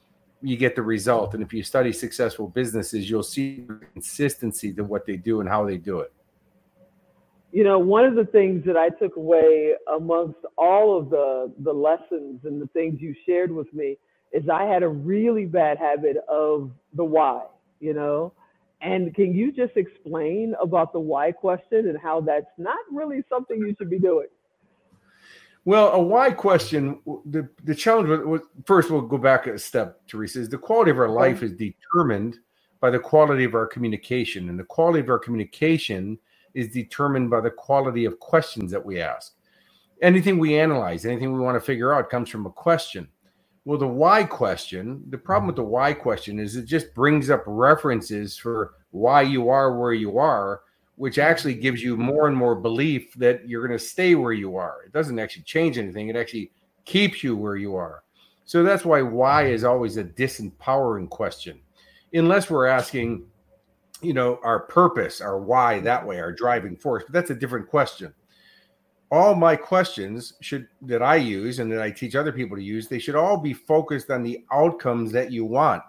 you 0.41 0.57
get 0.57 0.75
the 0.75 0.83
result. 0.83 1.33
And 1.33 1.43
if 1.43 1.53
you 1.53 1.63
study 1.63 1.91
successful 1.91 2.47
businesses, 2.47 3.09
you'll 3.09 3.23
see 3.23 3.65
consistency 3.93 4.73
to 4.73 4.83
what 4.83 5.05
they 5.05 5.17
do 5.17 5.39
and 5.39 5.49
how 5.49 5.65
they 5.65 5.77
do 5.77 5.99
it 5.99 6.11
you 7.55 7.63
know, 7.63 7.79
one 7.79 8.03
of 8.03 8.15
the 8.15 8.25
things 8.25 8.65
that 8.65 8.75
I 8.75 8.89
took 8.89 9.15
away 9.15 9.75
amongst 9.95 10.39
all 10.57 10.97
of 10.97 11.09
the 11.09 11.53
the 11.59 11.71
lessons 11.71 12.41
and 12.43 12.61
the 12.61 12.67
things 12.73 12.99
you 12.99 13.15
shared 13.25 13.49
with 13.49 13.73
me 13.73 13.97
is 14.31 14.49
I 14.49 14.65
had 14.65 14.83
a 14.83 14.87
really 14.87 15.45
bad 15.45 15.77
habit 15.77 16.17
of 16.27 16.71
the 16.93 17.03
why, 17.03 17.43
you 17.79 17.93
know. 17.93 18.33
And 18.81 19.15
can 19.15 19.33
you 19.33 19.51
just 19.51 19.77
explain 19.77 20.53
about 20.61 20.93
the 20.93 20.99
why 20.99 21.31
question 21.31 21.87
and 21.89 21.97
how 21.97 22.21
that's 22.21 22.45
not 22.57 22.77
really 22.91 23.23
something 23.29 23.57
you 23.57 23.73
should 23.77 23.89
be 23.89 23.99
doing? 23.99 24.27
Well, 25.63 25.93
a 25.93 25.99
why 25.99 26.29
question, 26.29 26.99
the, 27.25 27.49
the 27.63 27.73
challenge 27.73 28.07
was 28.25 28.41
first, 28.65 28.91
we'll 28.91 29.01
go 29.01 29.17
back 29.17 29.47
a 29.47 29.57
step, 29.57 29.99
Teresa, 30.07 30.41
is 30.41 30.49
the 30.49 30.59
quality 30.59 30.91
of 30.91 30.99
our 30.99 31.09
life 31.09 31.41
is 31.41 31.53
determined 31.53 32.37
by 32.79 32.91
the 32.91 32.99
quality 32.99 33.45
of 33.45 33.55
our 33.55 33.65
communication. 33.65 34.49
And 34.49 34.59
the 34.59 34.63
quality 34.63 34.99
of 34.99 35.09
our 35.09 35.17
communication 35.17 36.19
is 36.53 36.71
determined 36.71 37.31
by 37.31 37.41
the 37.41 37.49
quality 37.49 38.05
of 38.05 38.19
questions 38.19 38.69
that 38.71 38.85
we 38.85 39.01
ask. 39.01 39.33
Anything 40.03 40.37
we 40.37 40.59
analyze, 40.59 41.03
anything 41.05 41.33
we 41.33 41.39
want 41.39 41.55
to 41.55 41.65
figure 41.65 41.93
out 41.93 42.11
comes 42.11 42.29
from 42.29 42.45
a 42.45 42.51
question. 42.51 43.07
Well, 43.65 43.79
the 43.79 43.87
why 43.87 44.23
question, 44.23 45.03
the 45.09 45.17
problem 45.17 45.47
with 45.47 45.55
mm-hmm. 45.55 45.63
the 45.63 45.69
why 45.69 45.93
question 45.93 46.39
is 46.39 46.55
it 46.55 46.65
just 46.65 46.93
brings 46.93 47.31
up 47.31 47.43
references 47.47 48.37
for 48.37 48.75
why 48.91 49.23
you 49.23 49.49
are 49.49 49.77
where 49.77 49.93
you 49.93 50.19
are, 50.19 50.61
which 50.95 51.17
actually 51.17 51.55
gives 51.55 51.81
you 51.81 51.97
more 51.97 52.27
and 52.27 52.37
more 52.37 52.55
belief 52.55 53.13
that 53.15 53.49
you're 53.49 53.67
going 53.67 53.77
to 53.77 53.83
stay 53.83 54.13
where 54.13 54.33
you 54.33 54.55
are. 54.55 54.83
It 54.85 54.93
doesn't 54.93 55.17
actually 55.17 55.43
change 55.43 55.79
anything, 55.79 56.09
it 56.09 56.15
actually 56.15 56.51
keeps 56.85 57.23
you 57.23 57.35
where 57.35 57.55
you 57.55 57.75
are. 57.75 58.03
So 58.45 58.61
that's 58.61 58.85
why 58.85 59.01
why 59.01 59.45
mm-hmm. 59.45 59.53
is 59.53 59.63
always 59.63 59.97
a 59.97 60.03
disempowering 60.03 61.09
question. 61.09 61.59
Unless 62.13 62.51
we're 62.51 62.67
asking, 62.67 63.25
you 64.01 64.13
know, 64.13 64.39
our 64.43 64.59
purpose, 64.59 65.21
our 65.21 65.39
why 65.39 65.79
that 65.79 66.05
way, 66.05 66.19
our 66.19 66.31
driving 66.31 66.77
force. 66.77 67.03
But 67.03 67.13
that's 67.13 67.31
a 67.31 67.35
different 67.35 67.67
question. 67.67 68.13
All 69.11 69.35
my 69.35 69.55
questions 69.55 70.33
should 70.41 70.67
that 70.81 71.01
I 71.01 71.15
use 71.15 71.59
and 71.59 71.71
that 71.71 71.81
I 71.81 71.91
teach 71.91 72.15
other 72.15 72.31
people 72.31 72.57
to 72.57 72.63
use, 72.63 72.87
they 72.87 72.99
should 72.99 73.15
all 73.15 73.37
be 73.37 73.53
focused 73.53 74.09
on 74.09 74.23
the 74.23 74.43
outcomes 74.51 75.11
that 75.11 75.31
you 75.31 75.45
want. 75.45 75.83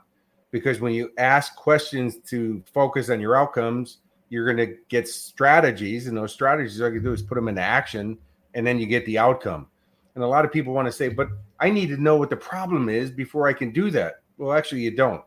Because 0.51 0.81
when 0.81 0.93
you 0.93 1.11
ask 1.19 1.57
questions 1.57 2.19
to 2.29 2.63
focus 2.73 3.11
on 3.11 3.21
your 3.21 3.37
outcomes, 3.37 3.99
you're 4.29 4.45
going 4.45 4.69
to 4.69 4.77
get 4.89 5.09
strategies, 5.09 6.07
and 6.07 6.17
those 6.17 6.33
strategies 6.33 6.81
all 6.81 6.93
you 6.93 7.01
do 7.01 7.13
is 7.13 7.23
put 7.23 7.37
them 7.37 7.49
into 7.49 7.63
action, 7.63 8.19
and 8.55 8.67
then 8.67 8.79
you 8.79 8.87
get 8.87 9.05
the 9.07 9.19
outcome. 9.19 9.67
And 10.15 10.25
a 10.25 10.27
lot 10.27 10.45
of 10.45 10.53
people 10.53 10.73
want 10.73 10.87
to 10.87 10.93
say, 10.93 11.09
but 11.09 11.29
I 11.61 11.71
need 11.71 11.89
to 11.89 12.03
know 12.03 12.17
what 12.17 12.31
the 12.31 12.37
problem 12.37 12.89
is 12.89 13.11
before 13.11 13.47
I 13.47 13.53
can 13.53 13.71
do 13.71 13.91
that. 13.91 14.15
Well, 14.39 14.53
actually, 14.53 14.83
you 14.83 14.91
don't. 14.91 15.23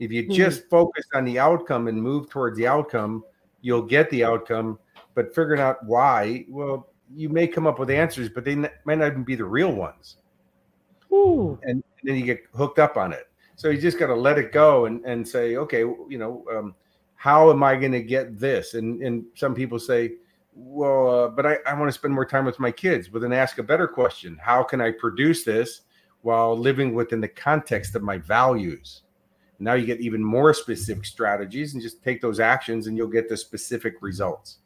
If 0.00 0.12
you 0.12 0.24
mm-hmm. 0.24 0.32
just 0.32 0.68
focus 0.68 1.06
on 1.14 1.24
the 1.24 1.38
outcome 1.38 1.88
and 1.88 2.00
move 2.00 2.28
towards 2.28 2.56
the 2.56 2.66
outcome, 2.66 3.24
you'll 3.62 3.82
get 3.82 4.10
the 4.10 4.24
outcome. 4.24 4.78
But 5.14 5.34
figuring 5.34 5.60
out 5.60 5.84
why, 5.84 6.44
well, 6.48 6.90
you 7.12 7.28
may 7.28 7.46
come 7.46 7.66
up 7.66 7.78
with 7.78 7.90
answers, 7.90 8.28
but 8.28 8.44
they 8.44 8.54
might 8.54 8.70
not 8.86 9.06
even 9.06 9.24
be 9.24 9.34
the 9.34 9.44
real 9.44 9.72
ones. 9.72 10.16
And, 11.62 11.82
and 12.00 12.02
then 12.02 12.16
you 12.16 12.24
get 12.24 12.42
hooked 12.54 12.78
up 12.78 12.96
on 12.96 13.12
it. 13.12 13.28
So 13.56 13.68
you 13.68 13.80
just 13.80 13.98
got 13.98 14.08
to 14.08 14.14
let 14.14 14.38
it 14.38 14.52
go 14.52 14.86
and, 14.86 15.04
and 15.04 15.26
say, 15.26 15.56
okay, 15.56 15.80
you 15.80 16.18
know, 16.18 16.44
um, 16.52 16.74
how 17.14 17.50
am 17.50 17.62
I 17.62 17.76
going 17.76 17.92
to 17.92 18.02
get 18.02 18.38
this? 18.38 18.74
And 18.74 19.02
and 19.02 19.24
some 19.34 19.54
people 19.54 19.78
say, 19.78 20.14
well, 20.54 21.24
uh, 21.24 21.28
but 21.28 21.46
I, 21.46 21.58
I 21.66 21.74
want 21.74 21.88
to 21.88 21.92
spend 21.92 22.14
more 22.14 22.26
time 22.26 22.44
with 22.44 22.60
my 22.60 22.70
kids. 22.70 23.08
But 23.08 23.22
then 23.22 23.32
ask 23.32 23.58
a 23.58 23.62
better 23.62 23.88
question: 23.88 24.38
How 24.40 24.62
can 24.62 24.80
I 24.80 24.92
produce 24.92 25.44
this 25.44 25.82
while 26.22 26.56
living 26.56 26.94
within 26.94 27.20
the 27.20 27.28
context 27.28 27.94
of 27.96 28.02
my 28.02 28.18
values? 28.18 29.02
Now 29.58 29.74
you 29.74 29.86
get 29.86 30.00
even 30.00 30.22
more 30.22 30.52
specific 30.52 31.04
strategies, 31.04 31.74
and 31.74 31.82
just 31.82 32.02
take 32.02 32.20
those 32.20 32.40
actions, 32.40 32.86
and 32.86 32.96
you'll 32.96 33.08
get 33.08 33.28
the 33.28 33.36
specific 33.36 33.94
results. 34.00 34.58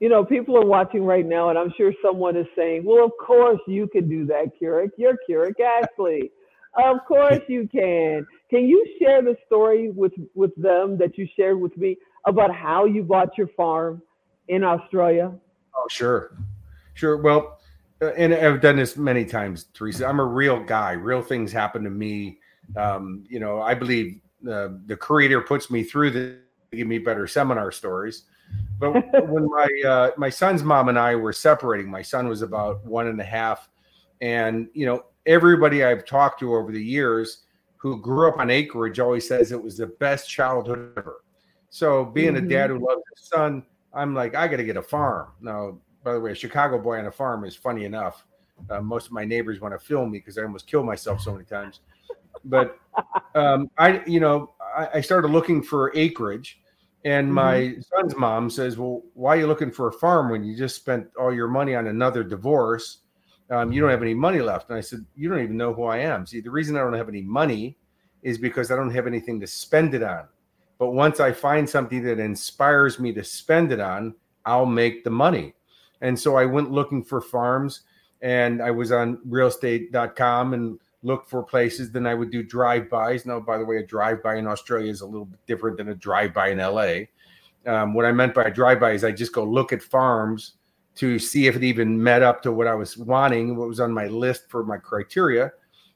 You 0.00 0.08
know, 0.08 0.24
people 0.24 0.56
are 0.56 0.64
watching 0.64 1.04
right 1.04 1.26
now, 1.26 1.48
and 1.48 1.58
I'm 1.58 1.72
sure 1.76 1.92
someone 2.02 2.36
is 2.36 2.46
saying, 2.56 2.84
"Well, 2.84 3.04
of 3.04 3.12
course 3.20 3.60
you 3.66 3.88
can 3.88 4.08
do 4.08 4.26
that, 4.26 4.52
Kurek. 4.60 4.90
You're 4.96 5.16
Kurek 5.28 5.60
Ashley." 5.60 6.30
Of 6.76 6.98
course 7.06 7.40
you 7.48 7.68
can. 7.70 8.26
Can 8.50 8.66
you 8.66 8.84
share 9.00 9.22
the 9.22 9.36
story 9.46 9.90
with 9.90 10.12
with 10.34 10.54
them 10.56 10.96
that 10.98 11.18
you 11.18 11.26
shared 11.36 11.60
with 11.60 11.76
me 11.76 11.96
about 12.26 12.54
how 12.54 12.84
you 12.84 13.02
bought 13.02 13.36
your 13.36 13.48
farm 13.48 14.02
in 14.48 14.62
Australia? 14.62 15.32
Oh, 15.76 15.86
sure, 15.90 16.36
sure. 16.94 17.16
Well, 17.16 17.58
uh, 18.00 18.12
and 18.16 18.32
I've 18.32 18.60
done 18.60 18.76
this 18.76 18.96
many 18.96 19.24
times, 19.24 19.64
Teresa. 19.74 20.06
I'm 20.06 20.20
a 20.20 20.24
real 20.24 20.62
guy. 20.62 20.92
Real 20.92 21.22
things 21.22 21.50
happen 21.50 21.82
to 21.84 21.90
me. 21.90 22.38
Um, 22.76 23.24
you 23.28 23.40
know, 23.40 23.60
I 23.60 23.74
believe 23.74 24.20
uh, 24.48 24.68
the 24.86 24.96
creator 24.96 25.40
puts 25.40 25.70
me 25.70 25.82
through 25.82 26.10
the 26.12 26.38
give 26.70 26.86
me 26.86 26.98
better 26.98 27.26
seminar 27.26 27.72
stories. 27.72 28.24
But 28.78 28.92
when 29.28 29.46
my 29.46 29.68
uh, 29.86 30.10
my 30.16 30.30
son's 30.30 30.62
mom 30.62 30.88
and 30.88 30.98
I 30.98 31.14
were 31.16 31.32
separating, 31.32 31.90
my 31.90 32.02
son 32.02 32.28
was 32.28 32.42
about 32.42 32.84
one 32.84 33.08
and 33.08 33.20
a 33.20 33.24
half, 33.24 33.68
and 34.20 34.68
you 34.72 34.86
know, 34.86 35.04
everybody 35.26 35.84
I've 35.84 36.04
talked 36.04 36.40
to 36.40 36.54
over 36.54 36.72
the 36.72 36.82
years 36.82 37.44
who 37.76 38.00
grew 38.00 38.28
up 38.28 38.38
on 38.38 38.50
acreage 38.50 38.98
always 38.98 39.26
says 39.26 39.52
it 39.52 39.62
was 39.62 39.76
the 39.76 39.86
best 39.86 40.28
childhood 40.28 40.92
ever. 40.96 41.22
So 41.70 42.04
being 42.04 42.34
mm-hmm. 42.34 42.46
a 42.46 42.48
dad 42.48 42.70
who 42.70 42.78
loves 42.78 43.02
his 43.16 43.28
son, 43.28 43.64
I'm 43.92 44.14
like, 44.14 44.34
I 44.34 44.48
got 44.48 44.56
to 44.56 44.64
get 44.64 44.76
a 44.76 44.82
farm. 44.82 45.28
Now, 45.40 45.78
by 46.02 46.14
the 46.14 46.20
way, 46.20 46.32
a 46.32 46.34
Chicago 46.34 46.78
boy 46.78 46.98
on 46.98 47.06
a 47.06 47.12
farm 47.12 47.44
is 47.44 47.54
funny 47.54 47.84
enough. 47.84 48.24
Uh, 48.70 48.80
most 48.80 49.06
of 49.06 49.12
my 49.12 49.24
neighbors 49.24 49.60
want 49.60 49.74
to 49.74 49.78
film 49.78 50.10
me 50.10 50.18
because 50.18 50.38
I 50.38 50.42
almost 50.42 50.66
killed 50.66 50.86
myself 50.86 51.20
so 51.20 51.32
many 51.32 51.44
times. 51.44 51.80
But 52.44 52.78
um, 53.34 53.70
I, 53.78 54.02
you 54.06 54.20
know, 54.20 54.54
I, 54.76 54.88
I, 54.94 55.00
started 55.00 55.28
looking 55.28 55.62
for 55.62 55.92
acreage, 55.94 56.60
and 57.04 57.26
mm-hmm. 57.26 57.34
my 57.34 57.76
son's 57.80 58.16
mom 58.16 58.50
says, 58.50 58.76
"Well, 58.76 59.02
why 59.14 59.36
are 59.36 59.40
you 59.40 59.46
looking 59.46 59.70
for 59.70 59.88
a 59.88 59.92
farm 59.92 60.30
when 60.30 60.44
you 60.44 60.56
just 60.56 60.76
spent 60.76 61.08
all 61.18 61.32
your 61.32 61.48
money 61.48 61.74
on 61.74 61.86
another 61.86 62.24
divorce? 62.24 62.98
Um, 63.50 63.72
you 63.72 63.80
don't 63.80 63.90
have 63.90 64.02
any 64.02 64.14
money 64.14 64.40
left." 64.40 64.68
And 64.68 64.78
I 64.78 64.80
said, 64.80 65.04
"You 65.14 65.28
don't 65.28 65.42
even 65.42 65.56
know 65.56 65.72
who 65.72 65.84
I 65.84 65.98
am. 65.98 66.26
See, 66.26 66.40
the 66.40 66.50
reason 66.50 66.76
I 66.76 66.80
don't 66.80 66.94
have 66.94 67.08
any 67.08 67.22
money 67.22 67.76
is 68.22 68.38
because 68.38 68.70
I 68.70 68.76
don't 68.76 68.90
have 68.90 69.06
anything 69.06 69.40
to 69.40 69.46
spend 69.46 69.94
it 69.94 70.02
on." 70.02 70.26
But 70.78 70.90
once 70.90 71.18
I 71.20 71.32
find 71.32 71.68
something 71.68 72.02
that 72.04 72.20
inspires 72.20 73.00
me 73.00 73.12
to 73.12 73.24
spend 73.24 73.72
it 73.72 73.80
on, 73.80 74.14
I'll 74.44 74.66
make 74.66 75.04
the 75.04 75.10
money. 75.10 75.54
And 76.00 76.18
so 76.18 76.36
I 76.36 76.44
went 76.44 76.70
looking 76.70 77.04
for 77.04 77.20
farms 77.20 77.82
and 78.22 78.62
I 78.62 78.70
was 78.70 78.92
on 78.92 79.18
realestate.com 79.28 80.54
and 80.54 80.78
looked 81.02 81.30
for 81.30 81.42
places. 81.42 81.90
Then 81.90 82.06
I 82.06 82.14
would 82.14 82.30
do 82.30 82.42
drive-bys. 82.42 83.26
Now, 83.26 83.40
by 83.40 83.58
the 83.58 83.64
way, 83.64 83.78
a 83.78 83.86
drive-by 83.86 84.36
in 84.36 84.46
Australia 84.46 84.90
is 84.90 85.00
a 85.00 85.06
little 85.06 85.26
bit 85.26 85.40
different 85.46 85.76
than 85.76 85.88
a 85.88 85.94
drive-by 85.94 86.48
in 86.48 86.58
LA. 86.58 87.06
Um, 87.66 87.94
what 87.94 88.04
I 88.04 88.12
meant 88.12 88.34
by 88.34 88.44
a 88.44 88.50
drive-by 88.50 88.92
is 88.92 89.04
I 89.04 89.12
just 89.12 89.32
go 89.32 89.44
look 89.44 89.72
at 89.72 89.82
farms 89.82 90.54
to 90.96 91.18
see 91.18 91.46
if 91.46 91.56
it 91.56 91.62
even 91.62 92.02
met 92.02 92.22
up 92.22 92.42
to 92.42 92.52
what 92.52 92.66
I 92.66 92.74
was 92.74 92.96
wanting, 92.96 93.56
what 93.56 93.68
was 93.68 93.80
on 93.80 93.92
my 93.92 94.06
list 94.06 94.48
for 94.48 94.64
my 94.64 94.76
criteria. 94.78 95.52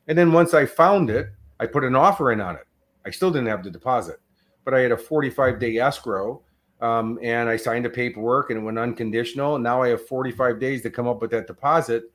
And 0.07 0.17
then 0.17 0.33
once 0.33 0.55
I 0.55 0.67
found 0.67 1.11
it, 1.11 1.29
I 1.59 1.67
put 1.67 1.85
an 1.85 1.97
offer 1.97 2.33
in 2.33 2.41
on 2.41 2.57
it. 2.57 2.67
I 3.05 3.11
still 3.11 3.31
didn't 3.31 3.49
have 3.49 3.65
the 3.65 3.71
deposit 3.71 4.21
but 4.65 4.75
I 4.75 4.81
had 4.81 4.93
a 4.93 4.97
45 4.97 5.59
day 5.59 5.79
escrow. 5.79 6.43
Um, 6.81 7.21
and 7.23 7.49
I 7.49 7.57
signed 7.57 7.85
the 7.85 7.91
paperwork 7.91 8.51
and 8.51 8.59
it 8.59 8.63
went 8.63 8.79
unconditional. 8.79 9.57
Now 9.57 9.83
I 9.83 9.91
have 9.91 10.05
45 10.09 10.59
days 10.59 10.83
to 10.83 10.91
come 10.91 11.07
up 11.07 11.21
with 11.21 11.31
that 11.31 11.47
deposit. 11.47 12.11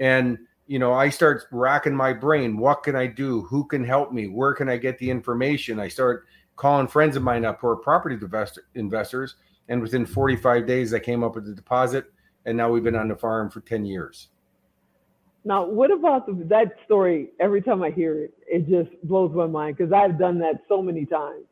And 0.00 0.38
you 0.66 0.78
know, 0.78 0.92
I 0.92 1.08
start 1.08 1.44
racking 1.50 1.94
my 1.94 2.12
brain. 2.12 2.56
What 2.56 2.82
can 2.82 2.96
I 2.96 3.06
do? 3.06 3.42
Who 3.42 3.64
can 3.64 3.84
help 3.84 4.12
me? 4.12 4.28
Where 4.28 4.52
can 4.52 4.68
I 4.68 4.76
get 4.76 4.98
the 4.98 5.10
information? 5.10 5.78
I 5.78 5.88
start 5.88 6.26
calling 6.56 6.88
friends 6.88 7.16
of 7.16 7.22
mine 7.22 7.44
up 7.44 7.60
who 7.60 7.68
are 7.68 7.76
property 7.76 8.16
investor, 8.16 8.64
investors. 8.74 9.36
And 9.68 9.80
within 9.80 10.06
45 10.06 10.66
days, 10.66 10.92
I 10.92 10.98
came 10.98 11.22
up 11.22 11.34
with 11.34 11.46
the 11.46 11.54
deposit. 11.54 12.06
And 12.44 12.56
now 12.56 12.70
we've 12.70 12.84
been 12.84 12.96
on 12.96 13.08
the 13.08 13.16
farm 13.16 13.50
for 13.50 13.60
10 13.60 13.84
years. 13.84 14.28
Now, 15.44 15.64
what 15.64 15.92
about 15.92 16.26
the, 16.26 16.44
that 16.46 16.74
story? 16.84 17.28
Every 17.38 17.62
time 17.62 17.82
I 17.82 17.90
hear 17.90 18.24
it, 18.24 18.34
it 18.48 18.68
just 18.68 18.90
blows 19.04 19.32
my 19.32 19.46
mind 19.46 19.76
because 19.76 19.92
I've 19.92 20.18
done 20.18 20.38
that 20.40 20.62
so 20.68 20.82
many 20.82 21.06
times. 21.06 21.44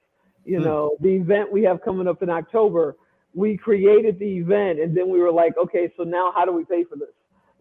You 0.45 0.59
mm. 0.59 0.65
know, 0.65 0.97
the 1.01 1.11
event 1.11 1.53
we 1.53 1.63
have 1.63 1.81
coming 1.83 2.09
up 2.09 2.23
in 2.23 2.31
October, 2.31 2.97
we 3.35 3.57
created 3.57 4.19
the 4.19 4.39
event 4.39 4.81
and 4.81 4.97
then 4.97 5.09
we 5.09 5.21
were 5.21 5.31
like, 5.31 5.57
okay, 5.57 5.93
so 5.97 6.03
now 6.03 6.33
how 6.35 6.45
do 6.45 6.53
we 6.53 6.65
pay 6.65 6.83
for 6.83 6.97
this? 6.97 7.09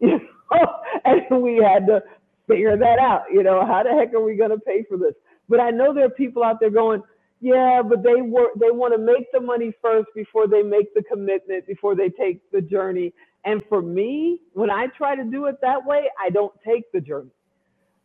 You 0.50 0.58
know, 0.60 0.66
and 1.04 1.42
we 1.42 1.56
had 1.56 1.86
to 1.86 2.02
figure 2.46 2.76
that 2.76 2.98
out. 2.98 3.24
You 3.32 3.42
know, 3.42 3.66
how 3.66 3.82
the 3.82 3.90
heck 3.90 4.14
are 4.14 4.22
we 4.22 4.36
going 4.36 4.50
to 4.50 4.58
pay 4.58 4.84
for 4.88 4.96
this? 4.96 5.14
But 5.48 5.58
I 5.58 5.70
know 5.70 5.92
there 5.92 6.04
are 6.04 6.10
people 6.10 6.44
out 6.44 6.60
there 6.60 6.70
going, 6.70 7.02
yeah, 7.40 7.82
but 7.86 8.02
they 8.02 8.22
work, 8.22 8.52
they 8.58 8.70
want 8.70 8.94
to 8.94 8.98
make 8.98 9.30
the 9.32 9.40
money 9.40 9.72
first 9.82 10.08
before 10.14 10.46
they 10.46 10.62
make 10.62 10.94
the 10.94 11.02
commitment, 11.02 11.66
before 11.66 11.94
they 11.94 12.08
take 12.08 12.40
the 12.52 12.60
journey. 12.60 13.12
And 13.44 13.62
for 13.68 13.82
me, 13.82 14.40
when 14.52 14.70
I 14.70 14.86
try 14.86 15.16
to 15.16 15.24
do 15.24 15.46
it 15.46 15.56
that 15.60 15.84
way, 15.84 16.04
I 16.24 16.30
don't 16.30 16.52
take 16.64 16.90
the 16.92 17.00
journey 17.00 17.30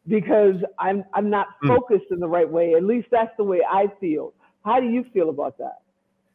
because 0.07 0.55
I'm 0.77 1.05
I'm 1.13 1.29
not 1.29 1.47
mm. 1.63 1.69
focused 1.69 2.11
in 2.11 2.19
the 2.19 2.27
right 2.27 2.49
way. 2.49 2.73
At 2.73 2.83
least 2.83 3.07
that's 3.11 3.31
the 3.37 3.43
way 3.43 3.61
I 3.69 3.87
feel. 3.99 4.33
How 4.65 4.79
do 4.79 4.87
you 4.87 5.05
feel 5.13 5.29
about 5.29 5.57
that? 5.59 5.81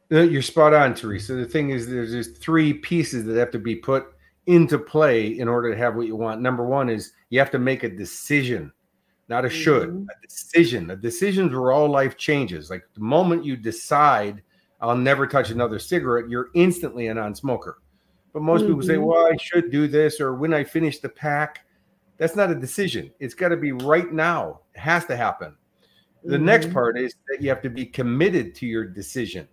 You're 0.09 0.43
spot 0.43 0.73
on, 0.73 0.95
Teresa. 0.95 1.35
The 1.35 1.45
thing 1.45 1.71
is, 1.71 1.89
there's 1.89 2.13
just 2.13 2.37
three 2.41 2.73
pieces 2.73 3.25
that 3.25 3.37
have 3.37 3.51
to 3.51 3.59
be 3.59 3.75
put 3.75 4.14
into 4.47 4.79
play 4.79 5.39
in 5.39 5.49
order 5.49 5.71
to 5.71 5.77
have 5.77 5.97
what 5.97 6.07
you 6.07 6.17
want. 6.17 6.41
Number 6.41 6.65
one 6.65 6.89
is 6.89 7.13
you 7.31 7.39
have 7.39 7.51
to 7.53 7.59
make 7.59 7.83
a 7.83 7.89
decision, 7.89 8.73
not 9.29 9.45
a 9.45 9.49
mm-hmm. 9.49 9.57
should, 9.57 10.09
a 10.11 10.27
decision. 10.27 10.91
A 10.91 10.97
decisions 10.97 11.53
where 11.53 11.73
all 11.73 11.89
life 11.89 12.17
changes. 12.17 12.71
Like 12.71 12.85
the 12.95 13.01
moment 13.01 13.45
you 13.45 13.57
decide, 13.57 14.43
I'll 14.81 14.97
never 14.97 15.27
touch 15.27 15.51
another 15.51 15.79
cigarette, 15.79 16.29
you're 16.29 16.49
instantly 16.55 17.07
a 17.09 17.15
non 17.15 17.35
smoker. 17.35 17.79
But 18.33 18.43
most 18.43 18.63
mm-hmm. 18.63 18.73
people 18.73 18.83
say, 18.83 18.95
mm-hmm. 18.95 19.05
well, 19.05 19.27
I 19.27 19.37
should 19.37 19.71
do 19.71 19.89
this, 19.89 20.21
or 20.21 20.35
when 20.35 20.53
I 20.53 20.65
finish 20.65 20.99
the 20.99 21.09
pack. 21.09 21.61
That's 22.17 22.37
not 22.37 22.51
a 22.51 22.55
decision. 22.55 23.11
It's 23.19 23.35
got 23.35 23.49
to 23.49 23.57
be 23.57 23.73
right 23.73 24.13
now. 24.13 24.61
It 24.75 24.79
has 24.79 25.05
to 25.07 25.17
happen. 25.17 25.57
The 26.23 26.37
mm-hmm. 26.37 26.45
next 26.45 26.73
part 26.73 26.97
is 26.97 27.17
that 27.29 27.43
you 27.43 27.49
have 27.49 27.61
to 27.63 27.71
be 27.71 27.85
committed 27.85 28.55
to 28.57 28.67
your 28.67 28.85
decision. 28.85 29.49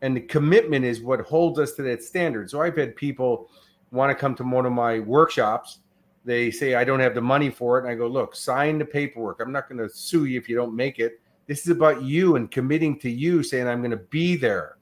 And 0.00 0.16
the 0.16 0.22
commitment 0.22 0.84
is 0.84 1.00
what 1.00 1.20
holds 1.20 1.58
us 1.58 1.72
to 1.72 1.82
that 1.82 2.02
standard. 2.02 2.50
So 2.50 2.62
I've 2.62 2.76
had 2.76 2.96
people 2.96 3.50
want 3.90 4.10
to 4.10 4.14
come 4.14 4.34
to 4.36 4.44
one 4.44 4.66
of 4.66 4.72
my 4.72 5.00
workshops. 5.00 5.80
They 6.24 6.50
say, 6.50 6.74
I 6.74 6.84
don't 6.84 7.00
have 7.00 7.14
the 7.14 7.20
money 7.20 7.50
for 7.50 7.78
it. 7.78 7.82
And 7.82 7.90
I 7.90 7.94
go, 7.94 8.06
look, 8.06 8.36
sign 8.36 8.78
the 8.78 8.84
paperwork. 8.84 9.40
I'm 9.40 9.52
not 9.52 9.68
going 9.68 9.78
to 9.78 9.88
sue 9.88 10.26
you 10.26 10.38
if 10.38 10.48
you 10.48 10.56
don't 10.56 10.74
make 10.74 10.98
it. 10.98 11.20
This 11.46 11.62
is 11.62 11.68
about 11.68 12.02
you 12.02 12.36
and 12.36 12.50
committing 12.50 12.98
to 13.00 13.10
you, 13.10 13.42
saying, 13.42 13.66
I'm 13.66 13.80
going 13.80 13.92
to 13.92 13.96
be 13.96 14.36
there. 14.36 14.76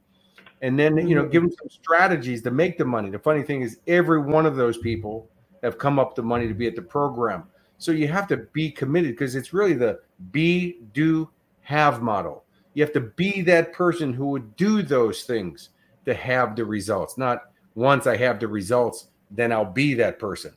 And 0.62 0.78
then, 0.78 0.96
you 0.96 1.14
know, 1.14 1.26
give 1.26 1.42
mm-hmm. 1.42 1.50
them 1.50 1.56
some 1.58 1.68
strategies 1.68 2.42
to 2.42 2.50
make 2.50 2.78
the 2.78 2.84
money. 2.84 3.10
The 3.10 3.18
funny 3.18 3.42
thing 3.42 3.62
is, 3.62 3.78
every 3.86 4.20
one 4.20 4.46
of 4.46 4.56
those 4.56 4.78
people 4.78 5.30
have 5.62 5.78
come 5.78 5.98
up 5.98 6.14
the 6.14 6.22
money 6.22 6.48
to 6.48 6.54
be 6.54 6.66
at 6.66 6.74
the 6.74 6.82
program. 6.82 7.44
So 7.78 7.92
you 7.92 8.08
have 8.08 8.26
to 8.28 8.38
be 8.52 8.70
committed 8.70 9.12
because 9.12 9.36
it's 9.36 9.52
really 9.52 9.74
the 9.74 10.00
be, 10.32 10.80
do, 10.92 11.30
have 11.60 12.02
model. 12.02 12.44
You 12.74 12.82
have 12.82 12.92
to 12.94 13.00
be 13.00 13.42
that 13.42 13.72
person 13.72 14.12
who 14.12 14.26
would 14.28 14.56
do 14.56 14.82
those 14.82 15.24
things 15.24 15.70
to 16.04 16.14
have 16.14 16.56
the 16.56 16.64
results, 16.64 17.18
not 17.18 17.50
once 17.76 18.08
I 18.08 18.16
have 18.16 18.40
the 18.40 18.48
results, 18.48 19.06
then 19.30 19.52
I'll 19.52 19.64
be 19.64 19.94
that 19.94 20.18
person. 20.18 20.52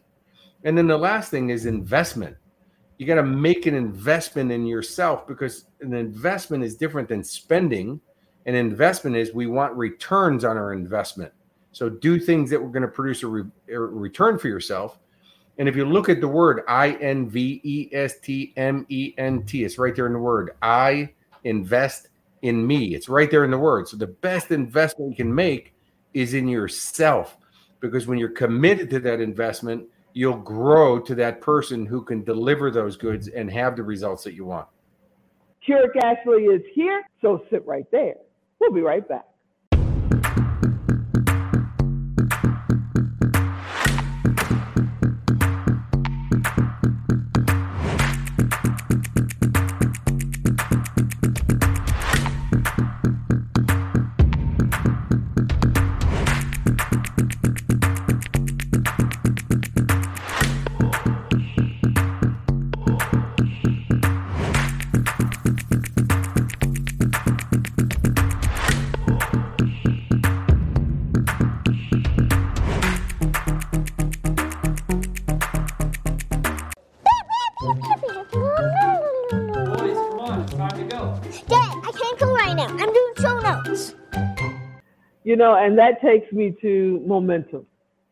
And 0.64 0.76
then 0.76 0.88
the 0.88 0.98
last 0.98 1.30
thing 1.30 1.52
is 1.52 1.68
investment. 1.68 2.36
You 2.98 3.06
got 3.06 3.16
to 3.16 3.24
make 3.24 3.68
an 3.68 3.76
investment 3.76 4.52
in 4.52 4.66
yourself 4.66 5.28
because 5.28 5.66
an 5.82 5.94
investment 5.94 6.64
is 6.64 6.76
different 6.76 7.08
than 7.08 7.24
spending. 7.24 8.02
An 8.48 8.56
investment 8.56 9.16
is 9.16 9.34
we 9.34 9.46
want 9.46 9.74
returns 9.76 10.44
on 10.44 10.58
our 10.58 10.74
investment. 10.74 11.32
So 11.72 11.90
do 11.90 12.20
things 12.20 12.50
that 12.50 12.60
we're 12.60 12.70
going 12.70 12.82
to 12.82 12.88
produce 12.88 13.22
a, 13.22 13.28
re- 13.28 13.52
a 13.70 13.80
return 13.80 14.40
for 14.40 14.48
yourself 14.48 14.98
and 15.60 15.68
if 15.68 15.76
you 15.76 15.86
look 15.86 16.08
at 16.08 16.22
the 16.22 16.28
word 16.28 16.64
I 16.70 16.92
N 17.02 17.30
V 17.30 17.60
E 17.64 17.90
S 17.92 18.18
T 18.20 18.54
M 18.56 18.86
E 18.88 19.14
N 19.18 19.44
T, 19.44 19.66
it's 19.66 19.78
right 19.78 19.94
there 19.94 20.08
in 20.08 20.14
the 20.14 20.20
word. 20.20 20.52
I 20.62 21.10
invest 21.44 22.08
in 22.42 22.66
me. 22.66 22.96
It's 22.96 23.10
right 23.10 23.30
there 23.30 23.44
in 23.44 23.52
the 23.52 23.58
word. 23.58 23.90
So 23.90 23.98
the 23.98 24.08
best 24.08 24.52
investment 24.52 25.12
you 25.12 25.18
can 25.18 25.36
make 25.36 25.74
is 26.14 26.34
in 26.34 26.48
yourself 26.48 27.38
because 27.80 28.08
when 28.08 28.18
you're 28.18 28.30
committed 28.30 28.90
to 28.90 29.00
that 29.00 29.22
investment, 29.22 29.86
you'll 30.14 30.38
grow 30.38 31.00
to 31.00 31.16
that 31.16 31.42
person 31.42 31.86
who 31.86 32.04
can 32.04 32.24
deliver 32.24 32.72
those 32.72 32.98
goods 32.98 33.28
and 33.28 33.50
have 33.52 33.76
the 33.76 33.84
results 33.84 34.24
that 34.24 34.34
you 34.34 34.46
want. 34.46 34.68
Kurek 35.68 35.96
Ashley 36.04 36.44
is 36.44 36.62
here, 36.74 37.04
so 37.22 37.44
sit 37.50 37.66
right 37.66 37.86
there. 37.92 38.16
We'll 38.60 38.72
be 38.72 38.82
right 38.82 39.08
back. 39.08 39.29
You 85.30 85.36
know, 85.36 85.54
and 85.54 85.78
that 85.78 86.02
takes 86.02 86.34
me 86.34 86.56
to 86.60 87.04
momentum. 87.06 87.68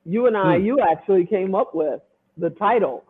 You 0.05 0.27
and 0.27 0.37
I, 0.37 0.57
Hmm. 0.57 0.65
you 0.65 0.79
actually 0.79 1.25
came 1.25 1.55
up 1.55 1.73
with 1.73 1.99
the 2.37 2.51
title 2.51 3.05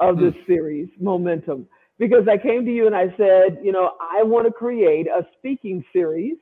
of 0.00 0.18
this 0.18 0.34
series, 0.48 0.88
Momentum, 0.98 1.68
because 1.96 2.26
I 2.26 2.38
came 2.38 2.64
to 2.64 2.72
you 2.72 2.88
and 2.88 2.96
I 2.96 3.14
said, 3.16 3.60
you 3.62 3.70
know, 3.70 3.92
I 4.00 4.24
want 4.24 4.48
to 4.48 4.52
create 4.52 5.06
a 5.06 5.24
speaking 5.38 5.84
series 5.92 6.38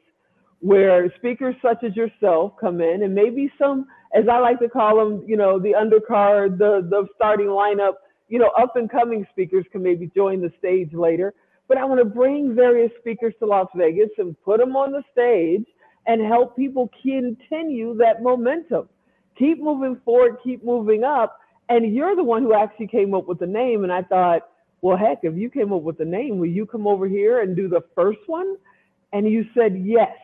where 0.60 1.12
speakers 1.16 1.54
such 1.60 1.84
as 1.84 1.94
yourself 1.94 2.54
come 2.58 2.80
in 2.80 3.02
and 3.02 3.14
maybe 3.14 3.52
some, 3.58 3.86
as 4.14 4.24
I 4.26 4.38
like 4.38 4.58
to 4.60 4.70
call 4.70 4.96
them, 4.96 5.22
you 5.26 5.36
know, 5.36 5.58
the 5.58 5.72
undercard, 5.72 6.56
the, 6.56 6.88
the 6.88 7.06
starting 7.16 7.48
lineup, 7.48 7.96
you 8.30 8.38
know, 8.38 8.50
up 8.58 8.76
and 8.76 8.90
coming 8.90 9.26
speakers 9.30 9.66
can 9.70 9.82
maybe 9.82 10.10
join 10.16 10.40
the 10.40 10.50
stage 10.58 10.94
later. 10.94 11.34
But 11.68 11.76
I 11.76 11.84
want 11.84 11.98
to 11.98 12.06
bring 12.06 12.54
various 12.54 12.90
speakers 12.98 13.34
to 13.40 13.44
Las 13.46 13.68
Vegas 13.76 14.08
and 14.16 14.34
put 14.42 14.58
them 14.58 14.74
on 14.74 14.90
the 14.92 15.02
stage 15.12 15.66
and 16.06 16.20
help 16.20 16.56
people 16.56 16.90
continue 17.02 17.96
that 17.96 18.22
momentum. 18.22 18.88
Keep 19.38 19.62
moving 19.62 20.00
forward, 20.04 20.36
keep 20.42 20.64
moving 20.64 21.04
up. 21.04 21.38
And 21.68 21.94
you're 21.94 22.16
the 22.16 22.24
one 22.24 22.42
who 22.42 22.54
actually 22.54 22.88
came 22.88 23.14
up 23.14 23.26
with 23.26 23.38
the 23.38 23.46
name. 23.46 23.84
And 23.84 23.92
I 23.92 24.02
thought, 24.02 24.48
well, 24.80 24.96
heck, 24.96 25.20
if 25.22 25.36
you 25.36 25.50
came 25.50 25.72
up 25.72 25.82
with 25.82 25.98
the 25.98 26.04
name, 26.04 26.38
will 26.38 26.48
you 26.48 26.66
come 26.66 26.86
over 26.86 27.06
here 27.06 27.42
and 27.42 27.54
do 27.54 27.68
the 27.68 27.82
first 27.94 28.20
one? 28.26 28.56
And 29.12 29.30
you 29.30 29.44
said, 29.54 29.80
yes, 29.84 30.16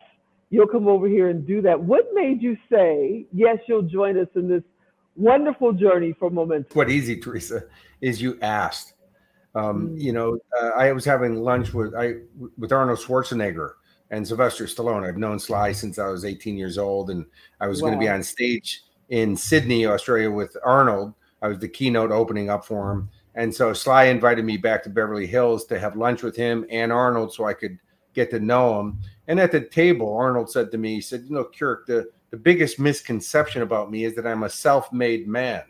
you'll 0.50 0.66
come 0.66 0.88
over 0.88 1.08
here 1.08 1.28
and 1.28 1.46
do 1.46 1.60
that. 1.62 1.78
What 1.78 2.06
made 2.14 2.42
you 2.42 2.56
say, 2.70 3.26
yes, 3.32 3.58
you'll 3.68 3.82
join 3.82 4.18
us 4.18 4.28
in 4.34 4.48
this 4.48 4.62
wonderful 5.14 5.72
journey 5.72 6.14
for 6.18 6.30
momentum? 6.30 6.70
What 6.72 6.90
easy, 6.90 7.16
Teresa, 7.16 7.64
is 8.00 8.20
you 8.20 8.38
asked. 8.42 8.94
Um, 9.54 9.88
Mm. 9.88 10.00
You 10.00 10.12
know, 10.12 10.38
uh, 10.60 10.70
I 10.76 10.92
was 10.92 11.04
having 11.04 11.36
lunch 11.36 11.72
with 11.72 11.94
I 11.94 12.16
with 12.58 12.72
Arnold 12.72 12.98
Schwarzenegger 12.98 13.72
and 14.10 14.26
Sylvester 14.26 14.64
Stallone. 14.64 15.06
I've 15.06 15.16
known 15.16 15.38
Sly 15.38 15.70
mm-hmm. 15.70 15.76
since 15.76 15.98
I 15.98 16.08
was 16.08 16.24
18 16.24 16.56
years 16.56 16.78
old, 16.78 17.10
and 17.10 17.26
I 17.60 17.66
was 17.66 17.80
going 17.80 17.92
to 17.92 17.98
be 17.98 18.08
on 18.08 18.22
stage 18.22 18.82
in 19.08 19.36
Sydney, 19.36 19.86
Australia, 19.86 20.30
with 20.30 20.56
Arnold. 20.64 21.14
I 21.42 21.48
was 21.48 21.58
the 21.58 21.68
keynote 21.68 22.10
opening 22.10 22.50
up 22.50 22.64
for 22.64 22.92
him, 22.92 23.08
and 23.34 23.54
so 23.54 23.72
Sly 23.72 24.04
invited 24.04 24.44
me 24.44 24.56
back 24.56 24.82
to 24.84 24.90
Beverly 24.90 25.26
Hills 25.26 25.64
to 25.66 25.78
have 25.78 25.96
lunch 25.96 26.22
with 26.22 26.36
him 26.36 26.64
and 26.70 26.92
Arnold, 26.92 27.32
so 27.32 27.44
I 27.44 27.52
could 27.52 27.78
get 28.14 28.30
to 28.30 28.40
know 28.40 28.80
him. 28.80 28.98
And 29.28 29.38
at 29.38 29.52
the 29.52 29.60
table, 29.60 30.16
Arnold 30.16 30.50
said 30.50 30.70
to 30.70 30.78
me, 30.78 30.94
he 30.94 31.00
said, 31.00 31.24
"You 31.24 31.34
know, 31.34 31.44
Kirk, 31.44 31.86
the 31.86 32.10
the 32.30 32.36
biggest 32.36 32.80
misconception 32.80 33.62
about 33.62 33.90
me 33.90 34.04
is 34.04 34.14
that 34.16 34.26
I'm 34.26 34.44
a 34.44 34.50
self-made 34.50 35.28
man." 35.28 35.62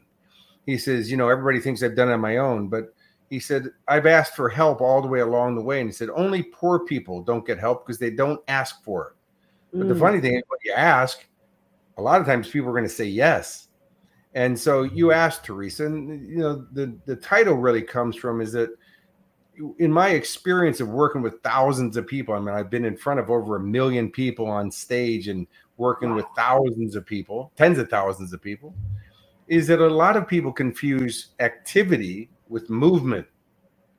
He 0.65 0.79
says, 0.79 1.11
"You 1.11 1.17
know, 1.17 1.29
everybody 1.29 1.61
thinks 1.61 1.83
I've 1.83 1.97
done 1.97 2.09
it 2.09 2.15
on 2.15 2.21
my 2.21 2.37
own, 2.39 2.69
but." 2.69 2.93
He 3.31 3.41
said, 3.41 3.71
I've 3.89 4.07
asked 4.07 4.37
for 4.37 4.49
help 4.49 4.81
all 4.81 5.03
the 5.03 5.09
way 5.09 5.21
along 5.21 5.57
the 5.57 5.63
way. 5.63 5.81
And 5.81 5.89
he 5.89 5.93
said, 5.93 6.11
only 6.15 6.45
poor 6.45 6.81
people 6.81 7.23
don't 7.23 7.47
get 7.47 7.59
help 7.59 7.85
because 7.85 7.99
they 7.99 8.11
don't 8.11 8.41
ask 8.49 8.83
for 8.85 9.09
it. 9.09 9.79
But 9.79 9.89
the 9.89 9.95
Mm. 9.95 9.99
funny 9.99 10.21
thing 10.21 10.37
is, 10.37 10.43
when 10.49 10.61
you 10.65 10.73
ask, 10.73 11.27
a 11.99 12.03
lot 12.03 12.21
of 12.21 12.27
times 12.27 12.49
people 12.49 12.69
are 12.69 12.73
going 12.73 12.85
to 12.85 12.89
say 12.89 13.05
yes. 13.05 13.69
And 14.35 14.59
so 14.59 14.83
you 14.83 15.13
asked 15.13 15.45
Teresa, 15.45 15.87
and 15.87 16.29
you 16.29 16.39
know 16.39 16.67
the 16.73 16.95
the 17.07 17.17
title 17.17 17.55
really 17.55 17.83
comes 17.83 18.17
from 18.17 18.41
is 18.43 18.53
that 18.53 18.71
in 19.79 19.91
my 19.91 20.11
experience 20.11 20.81
of 20.81 20.89
working 20.89 21.23
with 21.23 21.43
thousands 21.43 21.97
of 21.97 22.07
people, 22.07 22.35
I 22.35 22.41
mean, 22.41 22.55
I've 22.55 22.69
been 22.69 22.85
in 22.85 22.97
front 22.99 23.19
of 23.19 23.31
over 23.31 23.57
a 23.57 23.61
million 23.61 24.11
people 24.11 24.47
on 24.47 24.71
stage 24.71 25.29
and 25.29 25.47
working 25.79 26.15
with 26.15 26.27
thousands 26.37 26.97
of 26.97 27.07
people, 27.07 27.51
tens 27.57 27.79
of 27.79 27.89
thousands 27.89 28.35
of 28.35 28.43
people, 28.43 28.75
is 29.49 29.67
that 29.69 29.81
a 29.81 29.89
lot 29.89 30.17
of 30.17 30.29
people 30.29 30.53
confuse 30.53 31.29
activity 31.41 32.29
with 32.49 32.71
movement 32.71 33.27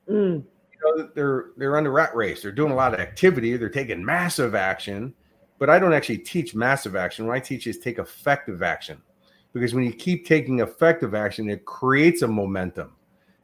Mm. 0.08 0.42
you 0.72 0.96
know 0.96 1.10
they're 1.14 1.50
they're 1.58 1.76
on 1.76 1.84
the 1.84 1.90
rat 1.90 2.16
race. 2.16 2.40
They're 2.40 2.50
doing 2.50 2.72
a 2.72 2.74
lot 2.74 2.94
of 2.94 3.00
activity. 3.00 3.54
They're 3.56 3.68
taking 3.68 4.02
massive 4.02 4.54
action, 4.54 5.12
but 5.58 5.68
I 5.68 5.78
don't 5.78 5.92
actually 5.92 6.18
teach 6.18 6.54
massive 6.54 6.96
action. 6.96 7.26
What 7.26 7.36
I 7.36 7.40
teach 7.40 7.66
is 7.66 7.78
take 7.78 7.98
effective 7.98 8.62
action, 8.62 9.02
because 9.52 9.74
when 9.74 9.84
you 9.84 9.92
keep 9.92 10.26
taking 10.26 10.60
effective 10.60 11.14
action, 11.14 11.50
it 11.50 11.66
creates 11.66 12.22
a 12.22 12.28
momentum, 12.28 12.96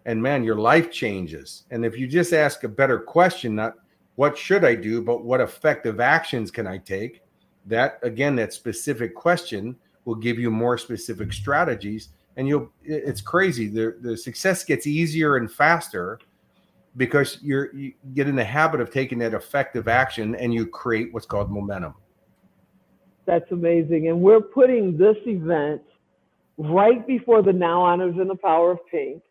and 0.06 0.22
man, 0.22 0.42
your 0.42 0.56
life 0.56 0.90
changes. 0.90 1.64
And 1.70 1.84
if 1.84 1.98
you 1.98 2.06
just 2.06 2.32
ask 2.32 2.64
a 2.64 2.68
better 2.68 2.98
question, 2.98 3.56
not 3.56 3.74
what 4.14 4.38
should 4.38 4.64
I 4.64 4.74
do, 4.74 5.02
but 5.02 5.22
what 5.22 5.42
effective 5.42 6.00
actions 6.00 6.50
can 6.50 6.66
I 6.66 6.78
take, 6.78 7.20
that 7.66 7.98
again, 8.02 8.36
that 8.36 8.54
specific 8.54 9.14
question 9.14 9.76
will 10.06 10.14
give 10.14 10.38
you 10.38 10.50
more 10.50 10.78
specific 10.78 11.30
strategies. 11.32 12.08
And 12.36 12.48
you'll 12.48 12.70
it's 12.82 13.20
crazy. 13.20 13.68
The 13.68 13.96
the 14.00 14.16
success 14.16 14.64
gets 14.64 14.86
easier 14.86 15.36
and 15.36 15.50
faster 15.50 16.18
because 16.96 17.38
you're 17.42 17.74
you 17.74 17.92
get 18.14 18.28
in 18.28 18.36
the 18.36 18.44
habit 18.44 18.80
of 18.80 18.90
taking 18.90 19.18
that 19.18 19.34
effective 19.34 19.88
action 19.88 20.34
and 20.34 20.52
you 20.52 20.66
create 20.66 21.12
what's 21.12 21.26
called 21.26 21.50
momentum. 21.50 21.94
That's 23.26 23.50
amazing. 23.52 24.08
And 24.08 24.20
we're 24.20 24.40
putting 24.40 24.96
this 24.98 25.16
event 25.26 25.82
right 26.58 27.06
before 27.06 27.42
the 27.42 27.52
Now 27.52 27.82
Honors 27.82 28.16
and 28.18 28.28
the 28.28 28.36
Power 28.36 28.72
of 28.72 28.78
Pink. 28.90 29.22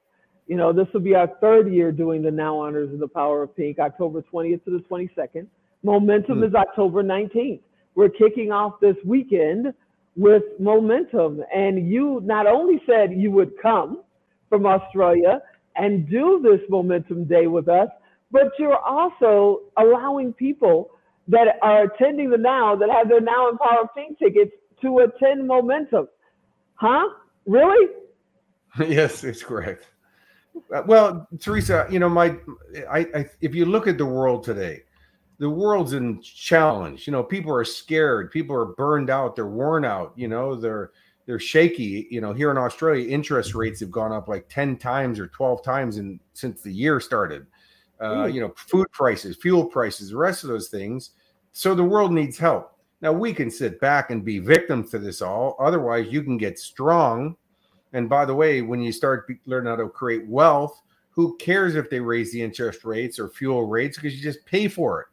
You 0.48 0.58
know, 0.58 0.74
this 0.74 0.88
will 0.94 1.02
be 1.02 1.16
our 1.16 1.28
third 1.40 1.72
year 1.72 1.92
doing 1.92 2.22
the 2.22 2.32
Now 2.32 2.58
Honors 2.58 2.90
and 2.90 3.02
the 3.02 3.08
Power 3.08 3.44
of 3.44 3.56
Pink, 3.56 3.80
October 3.80 4.22
20th 4.34 4.64
to 4.66 4.72
the 4.72 4.84
22nd. 4.90 5.48
Momentum 5.84 6.40
Hmm. 6.40 6.44
is 6.46 6.56
October 6.56 7.04
19th. 7.04 7.62
We're 7.96 8.10
kicking 8.10 8.52
off 8.52 8.80
this 8.80 8.96
weekend 9.06 9.74
with 10.16 10.44
momentum. 10.60 11.44
And 11.54 11.90
you 11.90 12.22
not 12.24 12.48
only 12.48 12.82
said 12.86 13.14
you 13.14 13.32
would 13.32 13.54
come 13.62 14.04
from 14.50 14.66
Australia 14.66 15.42
and 15.76 16.08
do 16.10 16.40
this 16.44 16.62
momentum 16.70 17.26
day 17.26 17.48
with 17.48 17.68
us, 17.68 17.90
but 18.32 18.52
you're 18.60 18.78
also 18.78 19.62
allowing 19.78 20.34
people 20.34 20.92
that 21.28 21.58
are 21.62 21.84
attending 21.84 22.30
the 22.30 22.38
now 22.38 22.76
that 22.76 22.90
have 22.90 23.08
their 23.08 23.22
now 23.22 23.50
in 23.50 23.58
Power 23.58 23.88
Pink 23.96 24.20
tickets 24.20 24.52
to 24.82 25.00
attend 25.00 25.48
momentum. 25.48 26.08
Huh? 26.76 27.08
Really? 27.46 27.92
yes, 28.88 29.24
it's 29.24 29.44
correct. 29.44 29.88
Uh, 30.74 30.84
Well, 30.86 31.28
Teresa, 31.40 31.88
you 31.90 32.00
know, 32.00 32.10
my, 32.10 32.38
I, 32.90 33.00
I, 33.16 33.30
if 33.42 33.56
you 33.56 33.66
look 33.66 33.88
at 33.88 33.98
the 33.98 34.06
world 34.06 34.44
today, 34.44 34.84
the 35.40 35.50
world's 35.50 35.94
in 35.94 36.22
challenge. 36.22 37.08
You 37.08 37.12
know, 37.12 37.24
people 37.24 37.54
are 37.54 37.66
scared. 37.66 38.32
People 38.32 38.56
are 38.56 38.66
burned 38.66 39.10
out. 39.10 39.36
They're 39.36 39.48
worn 39.48 39.86
out. 39.86 40.14
You 40.16 40.28
know, 40.28 40.56
they're 40.56 40.92
they're 41.26 41.40
shaky. 41.40 42.08
You 42.10 42.22
know, 42.22 42.34
here 42.34 42.52
in 42.52 42.58
Australia, 42.58 43.08
interest 43.10 43.56
rates 43.56 43.80
have 43.80 43.92
gone 43.92 44.12
up 44.12 44.28
like 44.28 44.48
ten 44.50 44.78
times 44.78 45.20
or 45.20 45.28
twelve 45.28 45.64
times 45.64 45.98
in 45.98 46.20
since 46.34 46.62
the 46.62 46.72
year 46.72 47.00
started. 47.00 47.46
Uh, 48.02 48.26
you 48.26 48.42
know, 48.42 48.54
food 48.58 48.92
prices, 48.92 49.38
fuel 49.38 49.66
prices, 49.66 50.10
the 50.10 50.18
rest 50.18 50.44
of 50.44 50.50
those 50.50 50.68
things. 50.68 51.12
So 51.54 51.74
the 51.74 51.84
world 51.84 52.12
needs 52.12 52.38
help. 52.38 52.78
Now 53.02 53.14
we 53.14 53.34
can 53.34 53.50
sit 53.50 53.80
back 53.80 54.12
and 54.12 54.26
be 54.26 54.40
victims 54.40 54.92
to 54.92 55.00
this 55.00 55.22
all. 55.22 55.56
Otherwise, 55.60 56.08
you 56.10 56.22
can 56.22 56.38
get 56.38 56.60
strong. 56.60 57.38
And 57.94 58.10
by 58.10 58.26
the 58.26 58.36
way, 58.36 58.62
when 58.62 58.82
you 58.82 58.92
start 58.92 59.32
learning 59.46 59.70
how 59.70 59.78
to 59.78 59.88
create 59.88 60.28
wealth, 60.28 60.82
who 61.12 61.38
cares 61.38 61.76
if 61.76 61.90
they 61.90 62.00
raise 62.00 62.32
the 62.34 62.42
interest 62.42 62.84
rates 62.84 63.20
or 63.20 63.30
fuel 63.30 63.66
rates 63.66 63.98
because 63.98 64.16
you 64.16 64.24
just 64.24 64.46
pay 64.46 64.68
for 64.68 65.02
it. 65.02 65.08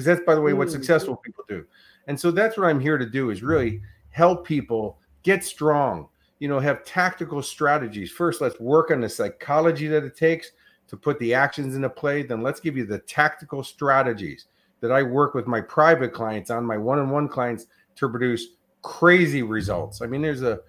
Because 0.00 0.16
that's 0.16 0.26
by 0.26 0.34
the 0.34 0.40
way 0.40 0.54
what 0.54 0.68
Mm. 0.68 0.72
successful 0.72 1.16
people 1.16 1.44
do. 1.48 1.64
And 2.06 2.18
so 2.18 2.30
that's 2.30 2.56
what 2.56 2.66
I'm 2.66 2.80
here 2.80 2.96
to 2.96 3.04
do 3.04 3.30
is 3.30 3.42
really 3.42 3.82
help 4.08 4.46
people 4.46 4.98
get 5.22 5.44
strong. 5.44 6.08
You 6.38 6.48
know, 6.48 6.58
have 6.58 6.84
tactical 6.84 7.42
strategies. 7.42 8.10
First, 8.10 8.40
let's 8.40 8.58
work 8.58 8.90
on 8.90 9.02
the 9.02 9.08
psychology 9.10 9.88
that 9.88 10.04
it 10.04 10.16
takes 10.16 10.52
to 10.88 10.96
put 10.96 11.18
the 11.18 11.34
actions 11.34 11.76
into 11.76 11.90
play. 11.90 12.22
Then 12.22 12.42
let's 12.42 12.60
give 12.60 12.78
you 12.78 12.86
the 12.86 13.00
tactical 13.00 13.62
strategies 13.62 14.46
that 14.80 14.90
I 14.90 15.02
work 15.02 15.34
with 15.34 15.46
my 15.46 15.60
private 15.60 16.14
clients 16.14 16.50
on, 16.50 16.64
my 16.64 16.78
one-on-one 16.78 17.28
clients 17.28 17.66
to 17.96 18.08
produce 18.08 18.46
crazy 18.80 19.42
results. 19.42 20.00
I 20.00 20.06
mean, 20.06 20.22
there's 20.22 20.40
a, 20.42 20.60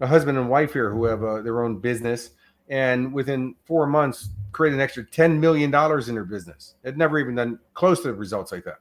a 0.00 0.06
husband 0.08 0.36
and 0.36 0.50
wife 0.50 0.72
here 0.72 0.90
who 0.90 1.04
have 1.04 1.22
uh 1.22 1.42
their 1.42 1.62
own 1.62 1.78
business, 1.78 2.30
and 2.70 3.12
within 3.12 3.54
four 3.66 3.86
months, 3.86 4.30
create 4.52 4.72
an 4.72 4.80
extra 4.80 5.04
ten 5.04 5.38
million 5.38 5.70
dollars 5.70 6.08
in 6.08 6.14
their 6.14 6.24
business. 6.24 6.76
They'd 6.82 6.96
never 6.96 7.18
even 7.18 7.34
done 7.34 7.58
close 7.74 8.00
to 8.02 8.08
the 8.08 8.14
results 8.14 8.52
like 8.52 8.64
that. 8.64 8.78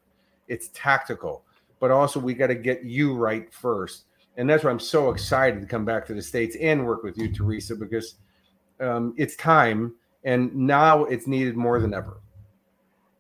It's 0.47 0.69
tactical, 0.73 1.43
but 1.79 1.91
also 1.91 2.19
we 2.19 2.33
got 2.33 2.47
to 2.47 2.55
get 2.55 2.83
you 2.83 3.15
right 3.15 3.53
first, 3.53 4.05
and 4.37 4.49
that's 4.49 4.63
why 4.63 4.69
I'm 4.69 4.79
so 4.79 5.09
excited 5.09 5.59
to 5.59 5.67
come 5.67 5.83
back 5.83 6.05
to 6.07 6.13
the 6.13 6.21
states 6.21 6.55
and 6.61 6.85
work 6.85 7.03
with 7.03 7.17
you, 7.17 7.33
Teresa, 7.33 7.75
because 7.75 8.15
um, 8.79 9.13
it's 9.17 9.35
time, 9.35 9.95
and 10.23 10.55
now 10.55 11.03
it's 11.05 11.27
needed 11.27 11.57
more 11.57 11.79
than 11.79 11.93
ever. 11.93 12.21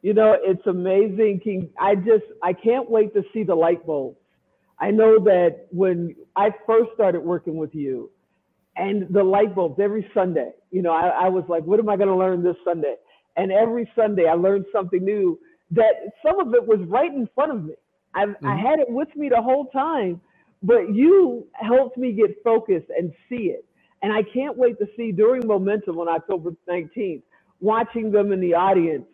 You 0.01 0.13
know, 0.13 0.37
it's 0.39 0.65
amazing, 0.65 1.41
King. 1.43 1.69
I 1.77 1.95
just, 1.95 2.23
I 2.41 2.53
can't 2.53 2.89
wait 2.89 3.13
to 3.15 3.23
see 3.33 3.43
the 3.43 3.55
light 3.55 3.85
bulbs. 3.85 4.17
I 4.79 4.91
know 4.91 5.19
that 5.25 5.67
when 5.71 6.15
I 6.37 6.51
first 6.65 6.91
started 6.93 7.19
working 7.19 7.57
with 7.57 7.75
you 7.75 8.09
and 8.79 9.13
the 9.13 9.23
light 9.23 9.55
bulbs 9.55 9.79
every 9.81 10.09
Sunday, 10.15 10.51
you 10.71 10.83
know, 10.83 10.93
I, 10.93 11.25
I 11.25 11.29
was 11.29 11.45
like, 11.49 11.65
what 11.65 11.79
am 11.79 11.89
I 11.89 11.97
going 11.97 12.09
to 12.09 12.17
learn 12.17 12.43
this 12.43 12.57
Sunday? 12.65 12.95
And 13.37 13.51
every 13.51 13.91
Sunday 13.95 14.27
I 14.27 14.35
learned 14.35 14.65
something 14.73 15.03
new 15.05 15.39
that 15.73 15.93
some 16.25 16.39
of 16.41 16.55
it 16.55 16.67
was 16.67 16.79
right 16.89 17.11
in 17.13 17.29
front 17.35 17.53
of 17.53 17.65
me. 17.65 17.75
I, 18.15 18.25
I 18.45 18.57
Mhm. 18.57 18.61
had 18.61 18.79
it 18.79 18.89
with 18.89 19.09
me 19.15 19.29
the 19.29 19.41
whole 19.43 19.67
time, 19.67 20.21
but 20.63 20.93
you 20.95 21.47
helped 21.53 21.97
me 21.97 22.13
get 22.13 22.43
focused 22.43 22.87
and 22.97 23.13
see 23.29 23.47
it. 23.51 23.65
And 24.03 24.13
I 24.13 24.23
can't 24.33 24.57
wait 24.57 24.79
to 24.79 24.87
see 24.97 25.11
during 25.13 25.47
Momentum 25.47 25.99
on 25.99 26.09
October 26.09 26.51
19th, 26.69 27.23
watching 27.61 28.11
them 28.11 28.33
in 28.33 28.41
the 28.41 28.55
audience 28.55 29.07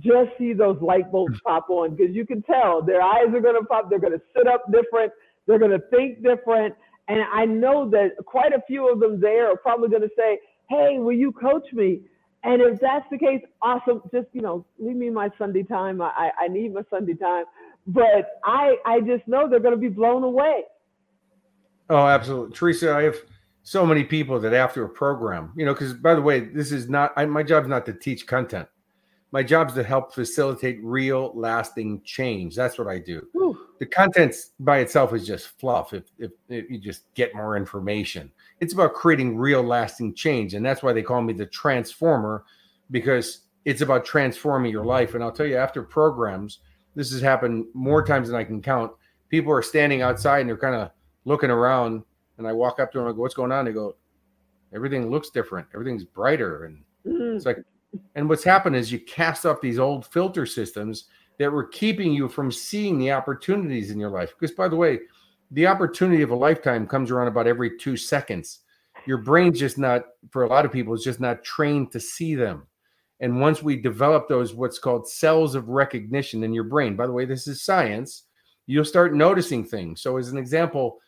just 0.00 0.30
see 0.38 0.54
those 0.54 0.78
light 0.82 1.12
bulbs 1.12 1.36
pop 1.46 1.70
on 1.70 1.96
because 1.96 2.14
you 2.16 2.26
can 2.26 2.42
tell 2.42 2.82
their 2.82 3.02
eyes 3.02 3.28
are 3.34 3.42
going 3.42 3.60
to 3.60 3.66
pop. 3.66 3.90
They're 3.90 4.00
going 4.00 4.14
to 4.14 4.22
sit 4.36 4.48
up 4.48 4.64
different. 4.72 5.12
They're 5.46 5.60
going 5.60 5.72
to 5.72 5.82
think 5.90 6.22
different. 6.24 6.74
And 7.12 7.20
I 7.30 7.44
know 7.44 7.90
that 7.90 8.12
quite 8.24 8.54
a 8.54 8.62
few 8.66 8.90
of 8.90 8.98
them 8.98 9.20
there 9.20 9.52
are 9.52 9.56
probably 9.56 9.90
going 9.90 10.00
to 10.00 10.08
say, 10.16 10.38
Hey, 10.70 10.96
will 10.98 11.12
you 11.12 11.30
coach 11.30 11.70
me? 11.74 12.00
And 12.42 12.62
if 12.62 12.80
that's 12.80 13.04
the 13.10 13.18
case, 13.18 13.42
awesome. 13.60 14.00
Just, 14.10 14.28
you 14.32 14.40
know, 14.40 14.64
leave 14.78 14.96
me 14.96 15.10
my 15.10 15.28
Sunday 15.36 15.62
time. 15.62 16.00
I, 16.00 16.30
I 16.40 16.48
need 16.48 16.72
my 16.72 16.80
Sunday 16.88 17.12
time. 17.12 17.44
But 17.86 18.40
I, 18.44 18.76
I 18.86 19.00
just 19.00 19.28
know 19.28 19.46
they're 19.46 19.60
going 19.60 19.74
to 19.74 19.80
be 19.80 19.90
blown 19.90 20.22
away. 20.22 20.62
Oh, 21.90 22.06
absolutely. 22.06 22.56
Teresa, 22.56 22.94
I 22.94 23.02
have 23.02 23.16
so 23.62 23.84
many 23.84 24.04
people 24.04 24.40
that 24.40 24.54
after 24.54 24.82
a 24.82 24.88
program, 24.88 25.52
you 25.54 25.66
know, 25.66 25.74
because 25.74 25.92
by 25.92 26.14
the 26.14 26.22
way, 26.22 26.40
this 26.40 26.72
is 26.72 26.88
not 26.88 27.12
I, 27.14 27.26
my 27.26 27.42
job 27.42 27.64
is 27.64 27.68
not 27.68 27.84
to 27.86 27.92
teach 27.92 28.26
content. 28.26 28.68
My 29.32 29.42
job 29.42 29.68
is 29.68 29.74
to 29.74 29.82
help 29.82 30.14
facilitate 30.14 30.78
real, 30.82 31.32
lasting 31.34 32.02
change. 32.04 32.54
That's 32.54 32.78
what 32.78 32.86
I 32.86 32.98
do. 32.98 33.26
Whew. 33.32 33.58
The 33.78 33.86
content 33.86 34.34
by 34.60 34.78
itself 34.78 35.14
is 35.14 35.26
just 35.26 35.58
fluff. 35.58 35.94
If, 35.94 36.04
if, 36.18 36.30
if 36.48 36.70
you 36.70 36.78
just 36.78 37.12
get 37.14 37.34
more 37.34 37.56
information, 37.56 38.30
it's 38.60 38.74
about 38.74 38.92
creating 38.92 39.38
real, 39.38 39.62
lasting 39.62 40.14
change, 40.14 40.54
and 40.54 40.64
that's 40.64 40.82
why 40.82 40.92
they 40.92 41.02
call 41.02 41.22
me 41.22 41.32
the 41.32 41.46
transformer, 41.46 42.44
because 42.90 43.40
it's 43.64 43.80
about 43.80 44.04
transforming 44.04 44.70
your 44.70 44.84
life. 44.84 45.14
And 45.14 45.24
I'll 45.24 45.32
tell 45.32 45.46
you, 45.46 45.56
after 45.56 45.82
programs, 45.82 46.58
this 46.94 47.10
has 47.12 47.20
happened 47.20 47.66
more 47.74 48.04
times 48.04 48.28
than 48.28 48.36
I 48.36 48.44
can 48.44 48.60
count. 48.60 48.92
People 49.28 49.52
are 49.52 49.62
standing 49.62 50.02
outside 50.02 50.40
and 50.40 50.48
they're 50.48 50.58
kind 50.58 50.74
of 50.74 50.90
looking 51.24 51.50
around 51.50 52.02
and 52.38 52.46
I 52.46 52.52
walk 52.52 52.80
up 52.80 52.92
to 52.92 52.98
them 52.98 53.06
and 53.06 53.14
I 53.14 53.16
go, 53.16 53.22
What's 53.22 53.34
going 53.34 53.52
on? 53.52 53.64
They 53.64 53.72
go, 53.72 53.96
Everything 54.74 55.10
looks 55.10 55.30
different. 55.30 55.68
Everything's 55.74 56.04
brighter. 56.04 56.64
And 56.64 56.84
mm-hmm. 57.06 57.36
it's 57.36 57.46
like, 57.46 57.58
and 58.14 58.28
what's 58.28 58.44
happened 58.44 58.76
is 58.76 58.92
you 58.92 59.00
cast 59.00 59.46
off 59.46 59.60
these 59.60 59.78
old 59.78 60.06
filter 60.06 60.46
systems 60.46 61.06
that 61.38 61.50
were 61.50 61.66
keeping 61.66 62.12
you 62.12 62.28
from 62.28 62.52
seeing 62.52 62.98
the 62.98 63.12
opportunities 63.12 63.90
in 63.90 63.98
your 63.98 64.10
life. 64.10 64.32
Because, 64.38 64.54
by 64.54 64.68
the 64.68 64.76
way, 64.76 65.00
the 65.50 65.66
opportunity 65.66 66.22
of 66.22 66.30
a 66.30 66.36
lifetime 66.36 66.86
comes 66.86 67.10
around 67.10 67.28
about 67.28 67.46
every 67.46 67.78
two 67.78 67.96
seconds. 67.96 68.60
Your 69.06 69.18
brain's 69.18 69.58
just 69.58 69.78
not, 69.78 70.04
for 70.30 70.44
a 70.44 70.48
lot 70.48 70.64
of 70.64 70.72
people, 70.72 70.94
is 70.94 71.04
just 71.04 71.20
not 71.20 71.42
trained 71.42 71.92
to 71.92 72.00
see 72.00 72.34
them. 72.34 72.66
And 73.20 73.40
once 73.40 73.62
we 73.62 73.76
develop 73.76 74.28
those, 74.28 74.54
what's 74.54 74.78
called 74.78 75.08
cells 75.08 75.54
of 75.54 75.68
recognition 75.68 76.42
in 76.42 76.52
your 76.52 76.64
brain, 76.64 76.96
by 76.96 77.06
the 77.06 77.12
way, 77.12 77.24
this 77.24 77.46
is 77.46 77.62
science, 77.62 78.24
you'll 78.66 78.84
start 78.84 79.14
noticing 79.14 79.64
things. 79.64 80.00
So, 80.00 80.16
as 80.16 80.28
an 80.28 80.38
example, 80.38 80.98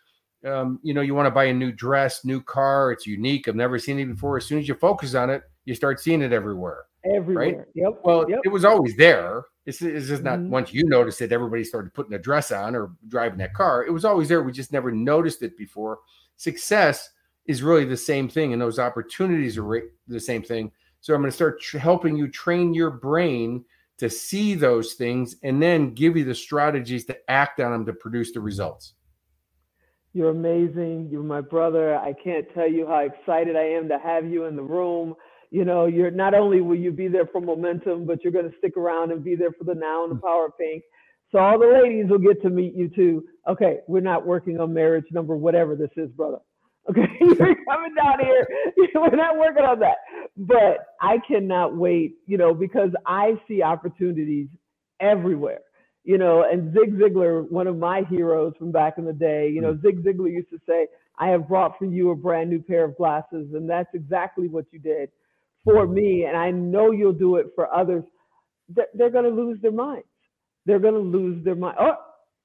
um, 0.45 0.79
you 0.83 0.95
know, 0.95 1.01
you 1.01 1.15
want 1.15 1.27
to 1.27 1.31
buy 1.31 1.45
a 1.45 1.55
new 1.55 1.73
dress, 1.73 2.25
new 2.25 2.41
car. 2.41 2.93
It's 2.93 3.07
unique. 3.07 3.49
I've 3.49 3.57
never 3.57 3.79
seen 3.79 3.99
it 3.99 4.07
before. 4.07 4.37
As 4.37 4.45
soon 4.45 4.59
as 4.59 4.69
you 4.69 4.75
focus 4.75 5.15
on 5.15 5.31
it, 5.31 5.43
you 5.65 5.75
start 5.75 6.01
seeing 6.01 6.23
it 6.23 6.33
everywhere. 6.33 6.85
Everywhere. 7.05 7.45
Right? 7.45 7.67
Yep. 7.75 8.01
Well, 8.05 8.29
yep. 8.29 8.41
it 8.45 8.49
was 8.49 8.65
always 8.65 8.97
there. 8.97 9.45
It's, 9.67 9.81
it's 9.81 10.09
just 10.09 10.23
not 10.23 10.39
mm-hmm. 10.39 10.51
once 10.51 10.73
you 10.73 10.87
noticed 10.87 11.23
it, 11.23 11.33
everybody 11.33 11.65
started 11.65 11.95
putting 11.95 12.15
a 12.15 12.19
dress 12.19 12.53
on 12.53 12.75
or 12.75 12.93
driving 13.09 13.39
that 13.39 13.55
car. 13.55 13.85
It 13.85 13.91
was 13.91 14.05
always 14.05 14.29
there. 14.29 14.43
We 14.43 14.53
just 14.53 14.73
never 14.73 14.93
noticed 14.93 15.43
it 15.43 15.57
before. 15.57 16.01
Success 16.37 17.11
is 17.47 17.63
really 17.63 17.85
the 17.85 17.97
same 17.97 18.29
thing, 18.29 18.53
and 18.53 18.61
those 18.61 18.79
opportunities 18.79 19.59
are 19.59 19.83
the 20.09 20.21
same 20.21 20.43
thing. 20.43 20.71
So 21.01 21.15
I'm 21.15 21.21
going 21.21 21.31
to 21.31 21.35
start 21.35 21.61
tr- 21.61 21.79
helping 21.79 22.17
you 22.17 22.29
train 22.29 22.75
your 22.75 22.91
brain 22.91 23.65
to 23.99 24.11
see 24.11 24.55
those 24.55 24.95
things 24.95 25.37
and 25.43 25.63
then 25.63 25.95
give 25.95 26.17
you 26.17 26.25
the 26.25 26.35
strategies 26.35 27.05
to 27.07 27.31
act 27.31 27.61
on 27.61 27.73
them 27.73 27.87
to 27.87 27.93
produce 27.93 28.33
the 28.33 28.41
results. 28.41 28.95
You're 30.15 30.31
amazing. 30.31 31.09
You're 31.11 31.23
my 31.23 31.41
brother. 31.41 31.97
I 31.97 32.13
can't 32.13 32.47
tell 32.55 32.69
you 32.69 32.87
how 32.87 33.01
excited 33.01 33.57
I 33.57 33.65
am 33.65 33.89
to 33.89 33.99
have 33.99 34.27
you 34.27 34.45
in 34.45 34.57
the 34.57 34.63
room. 34.63 35.15
You 35.55 35.65
know, 35.65 35.87
you're 35.87 36.11
not 36.11 36.35
only 36.35 36.61
will 36.61 36.75
you 36.75 36.91
be 36.91 37.07
there 37.07 37.27
for 37.27 37.41
momentum, 37.41 38.07
but 38.07 38.25
you're 38.25 38.33
going 38.33 38.51
to 38.51 38.59
stick 38.59 38.77
around 38.77 39.13
and 39.13 39.23
be 39.23 39.37
there 39.37 39.53
for 39.53 39.63
the 39.63 39.77
now 39.77 40.03
and 40.03 40.11
the 40.11 40.21
power 40.21 40.47
of 40.47 40.59
pink. 40.59 40.83
So 41.31 41.39
all 41.39 41.61
the 41.61 41.81
ladies 41.81 42.11
will 42.11 42.19
get 42.19 42.43
to 42.43 42.51
meet 42.51 42.75
you 42.75 42.89
too. 42.89 43.23
Okay, 43.49 43.79
we're 43.87 44.01
not 44.01 44.27
working 44.27 44.59
on 44.59 44.75
marriage 44.75 45.05
number 45.13 45.37
whatever 45.37 45.77
this 45.77 45.93
is, 45.97 46.11
brother. 46.11 46.39
Okay, 46.91 47.07
you're 47.21 47.37
coming 47.71 47.95
down 47.95 48.19
here. 48.21 48.49
we're 48.97 49.15
not 49.15 49.39
working 49.39 49.63
on 49.63 49.79
that. 49.79 49.99
But 50.37 50.87
I 51.01 51.19
cannot 51.19 51.77
wait, 51.77 52.17
you 52.27 52.37
know, 52.37 52.53
because 52.53 52.91
I 53.07 53.35
see 53.47 53.63
opportunities 53.63 54.49
everywhere 54.99 55.61
you 56.07 56.19
know, 56.19 56.45
and 56.45 56.75
Zig 56.75 56.99
Ziglar, 56.99 57.51
one 57.51 57.67
of 57.67 57.79
my 57.79 58.03
heroes 58.11 58.53
from 58.59 58.71
back 58.71 58.99
in 58.99 59.07
the 59.07 59.13
day, 59.15 59.49
you 59.49 59.63
know, 59.63 59.73
mm. 59.73 59.81
Zig 59.81 60.05
Ziglar 60.05 60.31
used 60.31 60.51
to 60.51 60.59
say, 60.69 60.87
I 61.19 61.29
have 61.29 61.49
brought 61.49 61.79
for 61.79 61.87
you 61.87 62.11
a 62.11 62.15
brand 62.15 62.51
new 62.51 62.61
pair 62.61 62.85
of 62.85 62.95
glasses. 62.99 63.55
And 63.55 63.71
that's 63.71 63.89
exactly 63.95 64.47
what 64.47 64.67
you 64.71 64.79
did 64.79 65.09
for 65.65 65.87
me. 65.87 66.25
And 66.25 66.37
I 66.37 66.51
know 66.51 66.91
you'll 66.91 67.13
do 67.13 67.37
it 67.37 67.47
for 67.55 67.73
others. 67.75 68.05
They're, 68.69 68.87
they're 68.95 69.11
going 69.11 69.25
to 69.25 69.31
lose 69.31 69.59
their 69.63 69.73
minds. 69.73 70.07
They're 70.67 70.79
going 70.79 70.95
to 70.95 71.01
lose 71.01 71.45
their 71.45 71.57
mind. 71.57 71.77
Oh, 71.81 71.97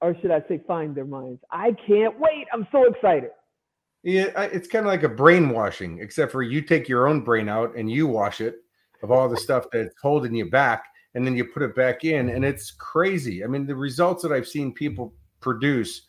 or 0.02 0.16
should 0.20 0.30
I 0.30 0.42
say, 0.48 0.62
find 0.66 0.94
their 0.94 1.04
minds? 1.04 1.40
I 1.50 1.74
can't 1.86 2.18
wait. 2.18 2.46
I'm 2.52 2.66
so 2.72 2.84
excited. 2.84 3.30
Yeah, 4.02 4.30
it's 4.44 4.66
kind 4.66 4.86
of 4.86 4.90
like 4.90 5.02
a 5.02 5.10
brainwashing, 5.10 5.98
except 6.00 6.32
for 6.32 6.42
you 6.42 6.62
take 6.62 6.88
your 6.88 7.06
own 7.06 7.20
brain 7.20 7.50
out 7.50 7.76
and 7.76 7.90
you 7.90 8.06
wash 8.06 8.40
it 8.40 8.56
of 9.02 9.10
all 9.10 9.28
the 9.28 9.36
stuff 9.36 9.66
that's 9.72 9.94
holding 10.00 10.34
you 10.34 10.50
back 10.50 10.84
and 11.14 11.26
then 11.26 11.36
you 11.36 11.44
put 11.44 11.62
it 11.62 11.74
back 11.74 12.04
in 12.04 12.30
and 12.30 12.44
it's 12.44 12.70
crazy 12.70 13.42
i 13.44 13.46
mean 13.46 13.66
the 13.66 13.74
results 13.74 14.22
that 14.22 14.32
i've 14.32 14.46
seen 14.46 14.72
people 14.72 15.12
produce 15.40 16.02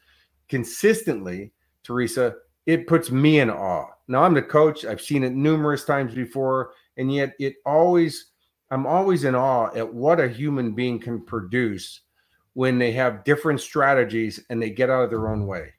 consistently 0.50 1.52
teresa 1.84 2.36
it 2.66 2.88
puts 2.88 3.12
me 3.12 3.40
in 3.40 3.50
awe 3.50 3.88
now 4.08 4.24
i'm 4.24 4.34
the 4.34 4.42
coach 4.42 4.86
i've 4.86 5.02
seen 5.02 5.24
it 5.24 5.34
numerous 5.34 5.84
times 5.84 6.14
before 6.14 6.74
and 6.98 7.14
yet 7.14 7.34
it 7.40 7.56
always 7.66 8.32
i'm 8.72 8.86
always 8.86 9.24
in 9.24 9.36
awe 9.36 9.70
at 9.76 9.94
what 9.94 10.20
a 10.20 10.28
human 10.28 10.72
being 10.72 11.00
can 11.00 11.20
produce 11.22 12.02
when 12.54 12.78
they 12.78 12.92
have 12.92 13.24
different 13.24 13.60
strategies 13.62 14.44
and 14.50 14.62
they 14.62 14.70
get 14.70 14.90
out 14.90 15.04
of 15.04 15.10
their 15.10 15.30
own 15.30 15.48
way 15.48 15.72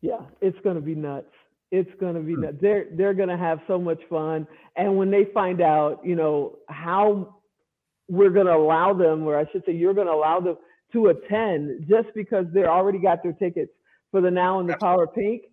yeah 0.00 0.20
it's 0.40 0.58
going 0.64 0.76
to 0.76 0.82
be 0.82 0.94
nuts 0.94 1.26
it's 1.70 1.90
going 2.00 2.14
to 2.14 2.20
be 2.20 2.34
hmm. 2.34 2.42
nuts. 2.42 2.56
they're 2.60 2.86
they're 2.92 3.14
going 3.14 3.28
to 3.28 3.36
have 3.36 3.60
so 3.66 3.78
much 3.78 4.00
fun 4.08 4.46
and 4.76 4.96
when 4.96 5.10
they 5.10 5.26
find 5.34 5.60
out 5.60 6.00
you 6.04 6.16
know 6.16 6.58
how 6.68 7.38
we're 8.12 8.30
going 8.30 8.46
to 8.46 8.54
allow 8.54 8.92
them, 8.92 9.22
or 9.24 9.38
I 9.38 9.46
should 9.50 9.64
say, 9.64 9.72
you're 9.72 9.94
going 9.94 10.06
to 10.06 10.12
allow 10.12 10.38
them 10.38 10.56
to 10.92 11.06
attend 11.06 11.86
just 11.88 12.08
because 12.14 12.44
they're 12.52 12.70
already 12.70 12.98
got 12.98 13.22
their 13.22 13.32
tickets 13.32 13.72
for 14.10 14.20
the 14.20 14.30
Now 14.30 14.60
and 14.60 14.68
the 14.68 14.76
Power 14.76 15.06
Pink. 15.06 15.44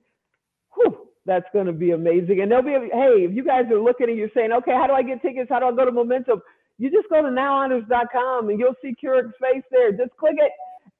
That's 1.29 1.45
going 1.53 1.67
to 1.67 1.73
be 1.73 1.91
amazing. 1.91 2.41
And 2.41 2.51
they'll 2.51 2.63
be, 2.63 2.71
hey, 2.71 3.27
if 3.29 3.35
you 3.35 3.43
guys 3.43 3.65
are 3.71 3.79
looking 3.79 4.09
and 4.09 4.17
you're 4.17 4.31
saying, 4.33 4.51
okay, 4.51 4.71
how 4.71 4.87
do 4.87 4.93
I 4.93 5.03
get 5.03 5.21
tickets? 5.21 5.47
How 5.51 5.59
do 5.59 5.67
I 5.67 5.71
go 5.71 5.85
to 5.85 5.91
Momentum? 5.91 6.41
You 6.79 6.89
just 6.89 7.07
go 7.09 7.21
to 7.21 7.27
nowhonors.com 7.27 8.49
and 8.49 8.59
you'll 8.59 8.73
see 8.81 8.95
Kurek's 9.01 9.35
face 9.39 9.63
there. 9.69 9.91
Just 9.91 10.09
click 10.17 10.37
it 10.37 10.51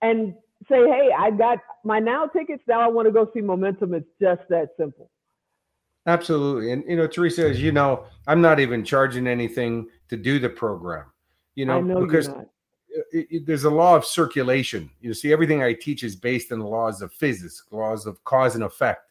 and 0.04 0.36
say, 0.70 0.88
hey, 0.88 1.10
I 1.18 1.32
got 1.32 1.58
my 1.84 1.98
Now 1.98 2.28
tickets. 2.28 2.62
Now 2.68 2.80
I 2.80 2.88
want 2.88 3.08
to 3.08 3.12
go 3.12 3.28
see 3.34 3.42
Momentum. 3.42 3.96
It's 3.96 4.06
just 4.22 4.42
that 4.50 4.70
simple. 4.78 5.10
Absolutely. 6.06 6.74
And, 6.74 6.84
you 6.88 6.96
know, 6.96 7.08
Teresa, 7.08 7.50
as 7.50 7.60
you 7.60 7.72
know, 7.72 8.06
I'm 8.28 8.42
not 8.42 8.60
even 8.60 8.86
charging 8.86 9.26
anything 9.26 9.88
to 10.10 10.18
do 10.18 10.38
the 10.38 10.50
program 10.50 11.06
you 11.60 11.66
know, 11.66 11.82
know 11.82 12.06
because 12.06 12.30
it, 13.12 13.28
it, 13.30 13.46
there's 13.46 13.66
a 13.66 13.70
law 13.70 13.96
of 13.96 14.06
circulation. 14.06 14.90
You 15.02 15.14
see, 15.14 15.34
everything 15.34 15.62
I 15.62 15.74
teach 15.74 16.04
is 16.04 16.16
based 16.16 16.54
on 16.54 16.60
the 16.60 16.66
laws 16.66 17.02
of 17.02 17.12
physics, 17.12 17.64
laws 17.70 18.06
of 18.06 18.24
cause 18.24 18.56
and 18.56 18.64
effect. 18.64 19.09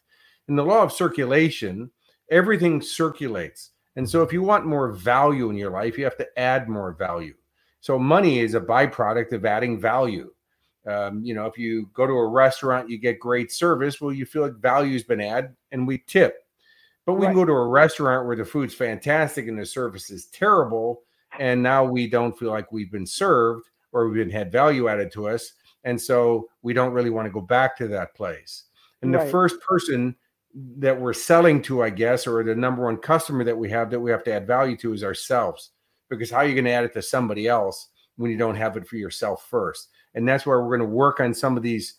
In 0.49 0.55
the 0.55 0.65
law 0.65 0.83
of 0.83 0.91
circulation, 0.91 1.91
everything 2.29 2.81
circulates. 2.81 3.71
And 3.95 4.09
so, 4.09 4.21
if 4.21 4.33
you 4.33 4.41
want 4.41 4.65
more 4.65 4.91
value 4.91 5.49
in 5.49 5.57
your 5.57 5.71
life, 5.71 5.97
you 5.97 6.03
have 6.03 6.17
to 6.17 6.39
add 6.39 6.67
more 6.67 6.93
value. 6.93 7.35
So, 7.81 7.97
money 7.97 8.39
is 8.39 8.55
a 8.55 8.61
byproduct 8.61 9.31
of 9.31 9.45
adding 9.45 9.79
value. 9.79 10.31
Um, 10.87 11.23
you 11.23 11.33
know, 11.33 11.45
if 11.45 11.57
you 11.57 11.89
go 11.93 12.07
to 12.07 12.13
a 12.13 12.27
restaurant, 12.27 12.89
you 12.89 12.97
get 12.97 13.19
great 13.19 13.51
service. 13.51 14.01
Well, 14.01 14.13
you 14.13 14.25
feel 14.25 14.41
like 14.43 14.55
value's 14.55 15.03
been 15.03 15.21
added, 15.21 15.55
and 15.71 15.87
we 15.87 15.99
tip. 15.99 16.43
But 17.05 17.13
we 17.13 17.27
right. 17.27 17.35
go 17.35 17.45
to 17.45 17.51
a 17.51 17.67
restaurant 17.67 18.27
where 18.27 18.35
the 18.35 18.45
food's 18.45 18.73
fantastic 18.73 19.47
and 19.47 19.59
the 19.59 19.65
service 19.65 20.09
is 20.09 20.27
terrible, 20.27 21.01
and 21.39 21.61
now 21.61 21.83
we 21.83 22.07
don't 22.07 22.37
feel 22.37 22.49
like 22.49 22.71
we've 22.71 22.91
been 22.91 23.05
served 23.05 23.69
or 23.91 24.07
we've 24.07 24.25
been 24.25 24.29
had 24.29 24.51
value 24.51 24.87
added 24.87 25.11
to 25.11 25.27
us 25.27 25.53
and 25.83 25.99
so 25.99 26.49
we 26.61 26.73
don't 26.73 26.93
really 26.93 27.09
want 27.09 27.25
to 27.25 27.31
go 27.31 27.41
back 27.41 27.77
to 27.77 27.87
that 27.87 28.13
place 28.15 28.65
and 29.01 29.13
right. 29.13 29.25
the 29.25 29.31
first 29.31 29.59
person 29.61 30.15
that 30.77 30.99
we're 30.99 31.13
selling 31.13 31.61
to 31.61 31.83
i 31.83 31.89
guess 31.89 32.25
or 32.25 32.43
the 32.43 32.55
number 32.55 32.83
one 32.83 32.97
customer 32.97 33.43
that 33.43 33.57
we 33.57 33.69
have 33.69 33.89
that 33.89 33.99
we 33.99 34.11
have 34.11 34.23
to 34.23 34.33
add 34.33 34.47
value 34.47 34.75
to 34.77 34.93
is 34.93 35.03
ourselves. 35.03 35.71
Because 36.09 36.31
how 36.31 36.37
are 36.37 36.47
you 36.47 36.55
going 36.55 36.65
to 36.65 36.71
add 36.71 36.85
it 36.85 36.93
to 36.93 37.01
somebody 37.01 37.47
else 37.47 37.89
when 38.15 38.31
you 38.31 38.37
don't 38.37 38.55
have 38.55 38.75
it 38.77 38.87
for 38.87 38.95
yourself 38.97 39.45
first? 39.47 39.89
And 40.15 40.27
that's 40.27 40.45
where 40.45 40.59
we're 40.61 40.77
going 40.77 40.89
to 40.89 40.95
work 40.95 41.19
on 41.19 41.33
some 41.33 41.55
of 41.55 41.61
these 41.61 41.95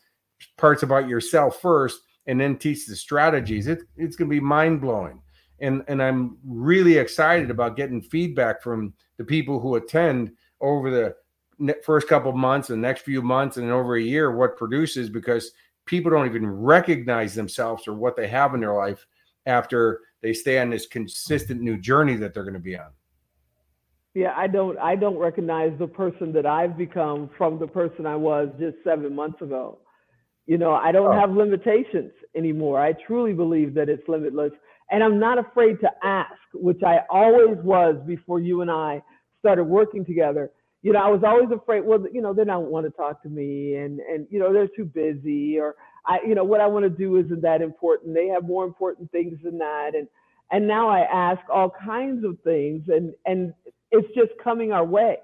parts 0.58 0.82
about 0.82 1.08
yourself 1.08 1.60
first 1.60 2.00
and 2.26 2.40
then 2.40 2.56
teach 2.56 2.86
the 2.86 2.96
strategies. 2.96 3.68
It, 3.68 3.82
it's 3.96 4.16
going 4.16 4.28
to 4.28 4.34
be 4.34 4.40
mind-blowing. 4.40 5.20
And 5.60 5.84
and 5.88 6.02
I'm 6.02 6.38
really 6.44 6.96
excited 6.96 7.50
about 7.50 7.76
getting 7.76 8.00
feedback 8.00 8.62
from 8.62 8.94
the 9.18 9.24
people 9.24 9.60
who 9.60 9.76
attend 9.76 10.32
over 10.60 10.90
the 10.90 11.14
first 11.84 12.08
couple 12.08 12.32
months 12.32 12.70
and 12.70 12.80
next 12.80 13.02
few 13.02 13.20
months 13.20 13.58
and 13.58 13.70
over 13.70 13.96
a 13.96 14.02
year 14.02 14.34
what 14.34 14.56
produces 14.56 15.10
because 15.10 15.52
people 15.90 16.10
don't 16.12 16.26
even 16.26 16.46
recognize 16.48 17.34
themselves 17.34 17.88
or 17.88 17.94
what 17.94 18.16
they 18.16 18.28
have 18.28 18.54
in 18.54 18.60
their 18.60 18.74
life 18.74 19.04
after 19.46 20.00
they 20.22 20.32
stay 20.32 20.60
on 20.60 20.70
this 20.70 20.86
consistent 20.86 21.60
new 21.60 21.76
journey 21.76 22.14
that 22.14 22.32
they're 22.32 22.44
going 22.44 22.54
to 22.54 22.60
be 22.60 22.78
on 22.78 22.90
Yeah, 24.14 24.32
I 24.36 24.46
don't 24.46 24.78
I 24.78 24.94
don't 24.96 25.18
recognize 25.18 25.72
the 25.78 25.86
person 25.88 26.32
that 26.32 26.46
I've 26.46 26.76
become 26.78 27.28
from 27.36 27.58
the 27.58 27.66
person 27.66 28.06
I 28.06 28.16
was 28.16 28.48
just 28.58 28.76
seven 28.84 29.14
months 29.14 29.40
ago. 29.42 29.78
You 30.46 30.58
know, 30.58 30.72
I 30.74 30.90
don't 30.92 31.14
Oh. 31.14 31.20
have 31.20 31.30
limitations 31.32 32.12
anymore. 32.36 32.80
I 32.80 32.92
truly 33.06 33.32
believe 33.32 33.74
that 33.74 33.88
it's 33.88 34.08
limitless. 34.08 34.52
And 34.90 35.02
I'm 35.04 35.18
not 35.20 35.38
afraid 35.38 35.78
to 35.80 35.90
ask, 36.02 36.32
which 36.54 36.82
I 36.84 37.00
always 37.10 37.58
was 37.62 37.94
before 38.06 38.40
you 38.40 38.62
and 38.62 38.70
I 38.70 39.02
started 39.38 39.64
working 39.64 40.04
together. 40.04 40.50
You 40.82 40.92
know, 40.94 41.00
I 41.00 41.08
was 41.10 41.22
always 41.24 41.50
afraid, 41.50 41.82
well, 41.84 42.04
you 42.12 42.22
know, 42.22 42.32
they 42.32 42.44
don't 42.44 42.70
want 42.70 42.86
to 42.86 42.90
talk 42.90 43.22
to 43.22 43.28
me 43.28 43.74
and 43.76 44.00
and 44.00 44.26
you 44.30 44.38
know, 44.38 44.52
they're 44.52 44.68
too 44.68 44.84
busy 44.86 45.58
or 45.58 45.76
I 46.06 46.18
you 46.26 46.34
know, 46.34 46.44
what 46.44 46.60
I 46.60 46.66
want 46.66 46.84
to 46.84 46.90
do 46.90 47.16
isn't 47.18 47.42
that 47.42 47.60
important. 47.62 48.14
They 48.14 48.28
have 48.28 48.44
more 48.44 48.64
important 48.64 49.10
things 49.12 49.38
than 49.44 49.58
that. 49.58 49.90
And 49.94 50.08
and 50.50 50.66
now 50.66 50.88
I 50.88 51.00
ask 51.00 51.40
all 51.52 51.70
kinds 51.70 52.24
of 52.24 52.38
things 52.42 52.84
and 52.88 53.14
and 53.26 53.52
it's 53.90 54.08
just 54.14 54.32
coming 54.42 54.72
our 54.72 54.84
way. 54.84 55.18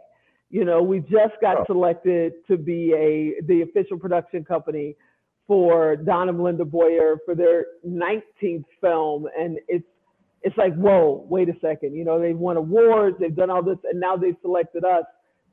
You 0.51 0.65
know, 0.65 0.83
we 0.83 1.01
just 1.01 1.35
got 1.41 1.59
Oh. 1.61 1.65
selected 1.67 2.35
to 2.49 2.57
be 2.59 2.93
a 2.93 3.41
the 3.47 3.63
official 3.63 3.99
production 3.99 4.45
company 4.45 4.97
for 5.47 5.97
Don 5.97 6.29
and 6.29 6.39
Melinda 6.39 6.65
Boyer 6.65 7.19
for 7.25 7.35
their 7.35 7.67
19th 7.87 8.65
film, 8.81 9.27
and 9.39 9.59
it's 9.69 9.87
it's 10.43 10.57
like 10.59 10.75
whoa, 10.75 11.27
wait 11.29 11.49
a 11.49 11.55
second. 11.61 11.95
You 11.95 12.05
know, 12.05 12.21
they've 12.21 12.39
won 12.39 12.57
awards, 12.57 13.17
they've 13.19 13.35
done 13.35 13.51
all 13.51 13.63
this, 13.63 13.79
and 13.91 13.99
now 14.01 14.17
they've 14.17 14.37
selected 14.43 14.85
us 14.85 15.05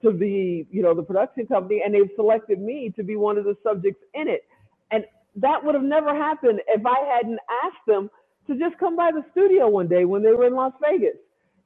to 0.03 0.11
be, 0.11 0.67
you 0.69 0.81
know, 0.81 0.93
the 0.93 1.03
production 1.03 1.47
company, 1.47 1.81
and 1.83 1.93
they've 1.93 2.09
selected 2.15 2.59
me 2.59 2.93
to 2.95 3.03
be 3.03 3.15
one 3.15 3.37
of 3.37 3.45
the 3.45 3.55
subjects 3.63 4.03
in 4.13 4.27
it. 4.27 4.43
And 4.91 5.05
that 5.35 5.63
would 5.63 5.75
have 5.75 5.83
never 5.83 6.15
happened 6.15 6.61
if 6.67 6.85
I 6.85 6.99
hadn't 7.15 7.39
asked 7.65 7.85
them 7.87 8.09
to 8.47 8.57
just 8.57 8.77
come 8.77 8.95
by 8.95 9.11
the 9.11 9.23
studio 9.31 9.69
one 9.69 9.87
day 9.87 10.05
when 10.05 10.21
they 10.21 10.31
were 10.31 10.45
in 10.45 10.55
Las 10.55 10.73
Vegas. 10.81 11.17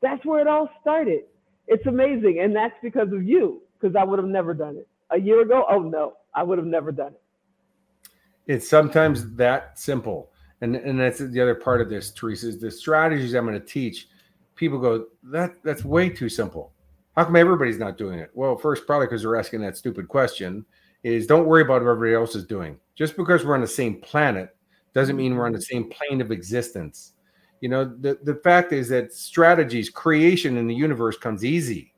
That's 0.02 0.24
where 0.26 0.40
it 0.40 0.48
all 0.48 0.70
started. 0.80 1.24
It's 1.68 1.86
amazing. 1.86 2.40
And 2.42 2.56
that's 2.56 2.76
because 2.82 3.12
of 3.12 3.24
you, 3.24 3.62
because 3.80 3.96
I 3.96 4.04
would 4.04 4.20
have 4.20 4.28
never 4.28 4.54
done 4.54 4.78
it. 4.78 4.88
A 5.10 5.20
year 5.20 5.42
ago, 5.42 5.66
oh 5.70 5.80
no, 5.80 6.14
I 6.34 6.44
would 6.44 6.58
have 6.58 6.68
never 6.68 6.92
done 6.92 7.14
it. 7.14 7.22
It's 8.46 8.70
sometimes 8.70 9.36
that 9.36 9.78
simple. 9.80 10.32
And 10.62 10.76
and 10.76 11.00
that's 11.00 11.20
the 11.20 11.42
other 11.42 11.56
part 11.56 11.82
of 11.82 11.90
this, 11.90 12.12
Teresa, 12.12 12.48
is 12.48 12.60
the 12.60 12.72
strategies 12.72 13.34
I'm 13.34 13.46
going 13.46 13.60
to 13.60 13.66
teach. 13.66 14.08
People 14.56 14.80
go, 14.80 15.06
that 15.24 15.56
that's 15.64 15.84
way 15.84 16.10
too 16.10 16.30
simple. 16.30 16.74
How 17.18 17.26
come 17.26 17.36
everybody's 17.36 17.80
not 17.80 17.98
doing 17.98 18.20
it? 18.20 18.30
Well, 18.36 18.56
first, 18.56 18.86
probably 18.86 19.08
because 19.08 19.24
they're 19.24 19.36
asking 19.36 19.62
that 19.62 19.76
stupid 19.76 20.08
question. 20.08 20.64
Is 21.04 21.26
don't 21.26 21.48
worry 21.48 21.64
about 21.64 21.82
what 21.82 21.90
everybody 21.92 22.14
else 22.14 22.36
is 22.36 22.46
doing. 22.46 22.80
Just 22.96 23.18
because 23.18 23.44
we're 23.44 23.56
on 23.56 23.62
the 23.62 23.68
same 23.68 24.00
planet 24.02 24.56
doesn't 24.94 25.16
mean 25.16 25.36
we're 25.36 25.48
on 25.48 25.52
the 25.52 25.62
same 25.62 25.90
plane 25.90 26.22
of 26.22 26.32
existence. 26.32 27.14
You 27.62 27.70
know, 27.70 27.86
the, 27.86 28.20
the 28.24 28.36
fact 28.36 28.72
is 28.72 28.88
that 28.90 29.14
strategies, 29.14 29.90
creation 29.90 30.58
in 30.58 30.68
the 30.68 30.76
universe 30.76 31.18
comes 31.18 31.44
easy. 31.44 31.94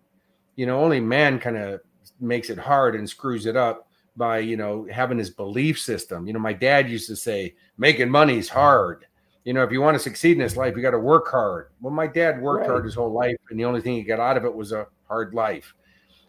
You 0.55 0.65
know, 0.65 0.79
only 0.79 1.01
man 1.01 1.39
kind 1.39 1.58
of 1.58 1.82
makes 2.21 2.49
it 2.49 2.58
hard 2.58 2.95
and 2.95 3.10
screws 3.10 3.45
it 3.45 3.58
up 3.58 3.89
by 4.15 4.39
you 4.39 4.58
know 4.58 4.88
having 4.91 5.17
his 5.17 5.29
belief 5.29 5.79
system 5.79 6.27
you 6.27 6.34
know 6.34 6.39
my 6.39 6.51
dad 6.51 6.89
used 6.89 7.08
to 7.08 7.15
say 7.15 7.55
making 7.77 8.10
money's 8.10 8.49
hard 8.49 9.05
you 9.49 9.53
know 9.53 9.63
if 9.63 9.71
you 9.71 9.81
want 9.81 9.95
to 9.95 9.99
succeed 9.99 10.33
in 10.33 10.43
this 10.43 10.55
life 10.55 10.75
you 10.75 10.83
got 10.83 10.91
to 10.91 10.99
work 10.99 11.27
hard. 11.27 11.71
Well 11.81 11.91
my 11.91 12.05
dad 12.05 12.39
worked 12.39 12.59
Right. 12.62 12.69
hard 12.69 12.85
his 12.85 12.93
whole 12.93 13.12
life 13.12 13.35
and 13.49 13.59
the 13.59 13.65
only 13.65 13.81
thing 13.81 13.95
he 13.95 14.03
got 14.03 14.19
out 14.19 14.38
of 14.38 14.45
it 14.45 14.53
was 14.53 14.73
a 14.73 14.85
hard 15.07 15.33
life. 15.33 15.73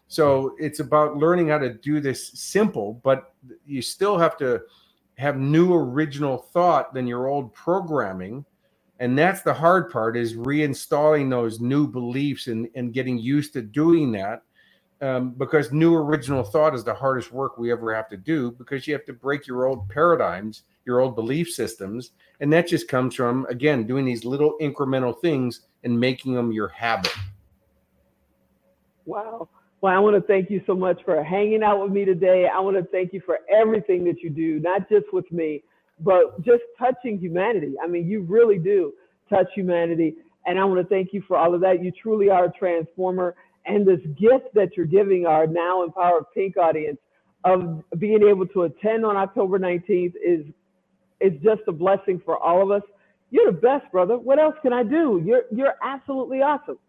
So 0.07 0.55
it's 0.57 0.79
about 0.79 1.17
learning 1.17 1.49
how 1.49 1.59
to 1.59 1.71
do 1.71 1.99
this 1.99 2.29
simple 2.29 2.99
but 3.03 3.35
you 3.63 3.83
still 3.83 4.17
have 4.17 4.37
to 4.37 4.61
have 5.19 5.37
new 5.37 5.71
original 5.71 6.39
thought 6.39 6.95
than 6.95 7.05
your 7.05 7.27
old 7.27 7.53
programming. 7.53 8.43
And 8.99 9.15
that's 9.15 9.43
the 9.43 9.53
hard 9.53 9.91
part 9.91 10.17
is 10.17 10.33
reinstalling 10.33 11.29
those 11.29 11.59
new 11.59 11.85
beliefs 11.85 12.47
and, 12.47 12.69
and 12.73 12.91
getting 12.91 13.19
used 13.19 13.53
to 13.53 13.61
doing 13.61 14.11
that 14.13 14.41
um, 15.01 15.31
because 15.31 15.71
new 15.71 15.95
original 15.95 16.43
thought 16.43 16.75
is 16.75 16.83
the 16.83 16.93
hardest 16.93 17.31
work 17.31 17.57
we 17.57 17.71
ever 17.71 17.93
have 17.93 18.07
to 18.09 18.17
do 18.17 18.51
because 18.51 18.87
you 18.87 18.93
have 18.93 19.05
to 19.05 19.13
break 19.13 19.47
your 19.47 19.65
old 19.65 19.87
paradigms 19.89 20.63
your 20.85 20.99
old 20.99 21.15
belief 21.15 21.49
systems 21.49 22.11
and 22.39 22.51
that 22.51 22.67
just 22.67 22.87
comes 22.87 23.15
from 23.15 23.45
again 23.49 23.85
doing 23.85 24.05
these 24.05 24.25
little 24.25 24.55
incremental 24.61 25.19
things 25.21 25.61
and 25.83 25.99
making 25.99 26.33
them 26.33 26.51
your 26.51 26.67
habit 26.69 27.13
Wow. 29.05 29.49
Well, 29.81 29.95
I 29.95 29.99
want 29.99 30.15
to 30.15 30.21
thank 30.21 30.49
you 30.49 30.61
so 30.67 30.75
much 30.75 31.01
for 31.03 31.23
hanging 31.23 31.63
out 31.63 31.81
with 31.81 31.91
me 31.91 32.05
today. 32.05 32.47
I 32.47 32.59
want 32.59 32.77
to 32.77 32.83
thank 32.91 33.13
you 33.13 33.21
for 33.25 33.39
everything 33.51 34.03
that 34.05 34.21
you 34.21 34.29
do, 34.29 34.59
not 34.59 34.87
just 34.89 35.11
with 35.11 35.29
me, 35.31 35.63
but 35.99 36.39
just 36.43 36.61
touching 36.77 37.17
humanity. 37.17 37.73
I 37.83 37.87
mean, 37.87 38.07
you 38.07 38.21
really 38.21 38.59
do 38.59 38.93
touch 39.29 39.47
humanity. 39.55 40.15
And 40.45 40.59
I 40.59 40.65
want 40.65 40.81
to 40.81 40.87
thank 40.87 41.13
you 41.13 41.23
for 41.27 41.35
all 41.35 41.55
of 41.55 41.61
that. 41.61 41.83
You 41.83 41.91
truly 41.91 42.29
are 42.29 42.45
a 42.45 42.51
transformer. 42.51 43.35
And 43.65 43.85
this 43.85 44.01
gift 44.19 44.53
that 44.55 44.75
you're 44.75 44.85
giving 44.85 45.25
our 45.25 45.45
now 45.45 45.83
empowered 45.83 46.25
pink 46.33 46.57
audience 46.57 46.97
of 47.43 47.83
being 47.97 48.23
able 48.23 48.47
to 48.47 48.63
attend 48.63 49.05
on 49.05 49.17
October 49.17 49.59
19th 49.59 50.13
is 50.23 50.45
is 51.19 51.33
just 51.43 51.61
a 51.67 51.71
blessing 51.71 52.19
for 52.25 52.39
all 52.39 52.63
of 52.63 52.71
us. 52.71 52.81
You're 53.29 53.51
the 53.51 53.59
best, 53.59 53.89
brother. 53.91 54.17
What 54.17 54.39
else 54.39 54.55
can 54.61 54.73
I 54.73 54.83
do? 54.83 55.21
You're 55.23 55.43
you're 55.51 55.75
absolutely 55.83 56.41
awesome. 56.41 56.79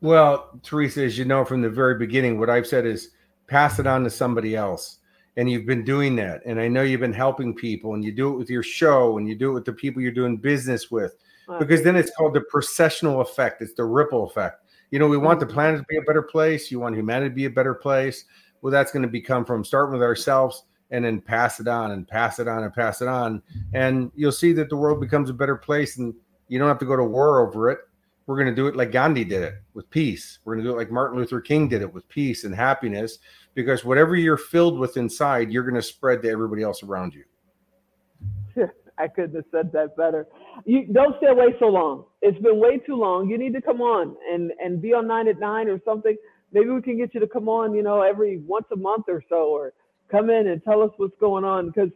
Well, 0.00 0.50
Teresa, 0.64 1.04
as 1.04 1.16
you 1.16 1.24
know 1.24 1.44
from 1.44 1.62
the 1.62 1.70
very 1.70 1.96
beginning, 1.96 2.38
what 2.38 2.50
I've 2.50 2.66
said 2.66 2.84
is 2.84 3.10
pass 3.46 3.78
it 3.78 3.86
on 3.86 4.02
to 4.02 4.10
somebody 4.10 4.56
else. 4.56 4.98
And 5.36 5.48
you've 5.48 5.64
been 5.64 5.84
doing 5.84 6.16
that. 6.16 6.42
And 6.44 6.60
I 6.60 6.68
know 6.68 6.82
you've 6.82 7.00
been 7.00 7.12
helping 7.12 7.54
people 7.54 7.94
and 7.94 8.04
you 8.04 8.12
do 8.12 8.32
it 8.32 8.36
with 8.36 8.50
your 8.50 8.64
show 8.64 9.16
and 9.16 9.28
you 9.28 9.34
do 9.34 9.50
it 9.50 9.54
with 9.54 9.64
the 9.64 9.72
people 9.72 10.02
you're 10.02 10.10
doing 10.10 10.36
business 10.36 10.90
with. 10.90 11.14
Because 11.58 11.82
then 11.82 11.96
it's 11.96 12.10
called 12.16 12.34
the 12.34 12.40
processional 12.42 13.20
effect. 13.20 13.62
It's 13.62 13.74
the 13.74 13.84
ripple 13.84 14.24
effect. 14.24 14.61
You 14.92 15.00
know, 15.00 15.08
we 15.08 15.18
want 15.18 15.40
the 15.40 15.46
mm-hmm. 15.46 15.54
planet 15.54 15.80
to 15.80 15.86
be 15.88 15.96
a 15.96 16.02
better 16.02 16.22
place. 16.22 16.70
You 16.70 16.78
want 16.78 16.94
humanity 16.94 17.30
to 17.30 17.34
be 17.34 17.46
a 17.46 17.50
better 17.50 17.74
place. 17.74 18.26
Well, 18.60 18.70
that's 18.70 18.92
going 18.92 19.02
to 19.02 19.08
become 19.08 19.44
from 19.44 19.64
starting 19.64 19.92
with 19.92 20.02
ourselves 20.02 20.62
and 20.92 21.04
then 21.04 21.20
pass 21.20 21.58
it 21.58 21.66
on 21.66 21.90
and 21.90 22.06
pass 22.06 22.38
it 22.38 22.46
on 22.46 22.62
and 22.62 22.72
pass 22.72 23.02
it 23.02 23.08
on. 23.08 23.42
And 23.72 24.12
you'll 24.14 24.30
see 24.30 24.52
that 24.52 24.68
the 24.68 24.76
world 24.76 25.00
becomes 25.00 25.30
a 25.30 25.34
better 25.34 25.56
place 25.56 25.98
and 25.98 26.14
you 26.46 26.60
don't 26.60 26.68
have 26.68 26.78
to 26.78 26.86
go 26.86 26.94
to 26.94 27.02
war 27.02 27.40
over 27.40 27.68
it 27.70 27.80
we're 28.26 28.36
going 28.36 28.48
to 28.48 28.54
do 28.54 28.66
it 28.66 28.76
like 28.76 28.92
Gandhi 28.92 29.24
did 29.24 29.42
it 29.42 29.54
with 29.74 29.90
peace. 29.90 30.38
We're 30.44 30.54
going 30.54 30.64
to 30.64 30.70
do 30.70 30.74
it 30.74 30.78
like 30.78 30.90
Martin 30.90 31.18
Luther 31.18 31.40
King 31.40 31.68
did 31.68 31.82
it 31.82 31.92
with 31.92 32.08
peace 32.08 32.44
and 32.44 32.54
happiness 32.54 33.18
because 33.54 33.84
whatever 33.84 34.16
you're 34.16 34.36
filled 34.36 34.78
with 34.78 34.96
inside, 34.96 35.50
you're 35.50 35.64
going 35.64 35.74
to 35.74 35.82
spread 35.82 36.22
to 36.22 36.30
everybody 36.30 36.62
else 36.62 36.82
around 36.82 37.14
you. 37.14 37.24
I 38.98 39.08
couldn't 39.08 39.34
have 39.34 39.44
said 39.50 39.72
that 39.72 39.96
better. 39.96 40.26
You 40.64 40.86
don't 40.92 41.16
stay 41.18 41.28
away 41.28 41.54
so 41.58 41.66
long. 41.66 42.04
It's 42.20 42.38
been 42.42 42.58
way 42.60 42.78
too 42.78 42.96
long. 42.96 43.28
You 43.28 43.38
need 43.38 43.54
to 43.54 43.62
come 43.62 43.80
on 43.80 44.16
and 44.30 44.52
and 44.62 44.80
be 44.80 44.92
on 44.92 45.06
nine 45.06 45.28
at 45.28 45.38
nine 45.38 45.68
or 45.68 45.80
something. 45.84 46.16
Maybe 46.52 46.68
we 46.70 46.82
can 46.82 46.98
get 46.98 47.14
you 47.14 47.20
to 47.20 47.26
come 47.26 47.48
on, 47.48 47.74
you 47.74 47.82
know, 47.82 48.02
every 48.02 48.38
once 48.46 48.66
a 48.72 48.76
month 48.76 49.06
or 49.08 49.22
so, 49.28 49.48
or 49.48 49.72
come 50.10 50.28
in 50.30 50.48
and 50.48 50.62
tell 50.62 50.82
us 50.82 50.90
what's 50.98 51.16
going 51.18 51.44
on. 51.44 51.68
Because 51.68 51.88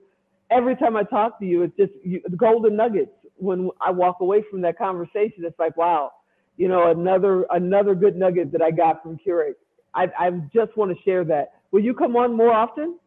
every 0.50 0.76
time 0.76 0.96
I 0.96 1.02
talk 1.02 1.38
to 1.40 1.46
you, 1.46 1.62
it's 1.62 1.76
just 1.76 1.92
you, 2.02 2.22
golden 2.36 2.76
nuggets. 2.76 3.10
When 3.36 3.70
I 3.80 3.90
walk 3.90 4.18
away 4.20 4.42
from 4.50 4.62
that 4.62 4.78
conversation, 4.78 5.44
it's 5.44 5.58
like, 5.58 5.76
wow, 5.76 6.12
you 6.56 6.68
know, 6.68 6.90
another 6.90 7.46
another 7.50 7.94
good 7.94 8.16
nugget 8.16 8.50
that 8.52 8.62
I 8.62 8.70
got 8.70 9.02
from 9.02 9.18
Kurek. 9.26 9.54
I 9.94 10.06
I 10.18 10.30
just 10.54 10.76
want 10.76 10.96
to 10.96 11.02
share 11.04 11.24
that. 11.24 11.52
Will 11.70 11.82
you 11.82 11.94
come 11.94 12.16
on 12.16 12.34
more 12.34 12.52
often? 12.52 12.98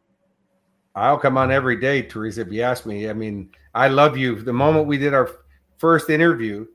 I'll 0.99 1.17
come 1.17 1.37
on 1.37 1.51
every 1.51 1.77
day, 1.77 2.01
Teresa, 2.01 2.41
if 2.41 2.51
you 2.51 2.61
ask 2.61 2.85
me. 2.85 3.09
I 3.09 3.13
mean, 3.13 3.49
I 3.73 3.87
love 3.87 4.17
you. 4.17 4.41
The 4.41 4.53
moment 4.53 4.87
we 4.87 4.97
did 4.97 5.13
our 5.13 5.29
first 5.77 6.09
interview, 6.09 6.65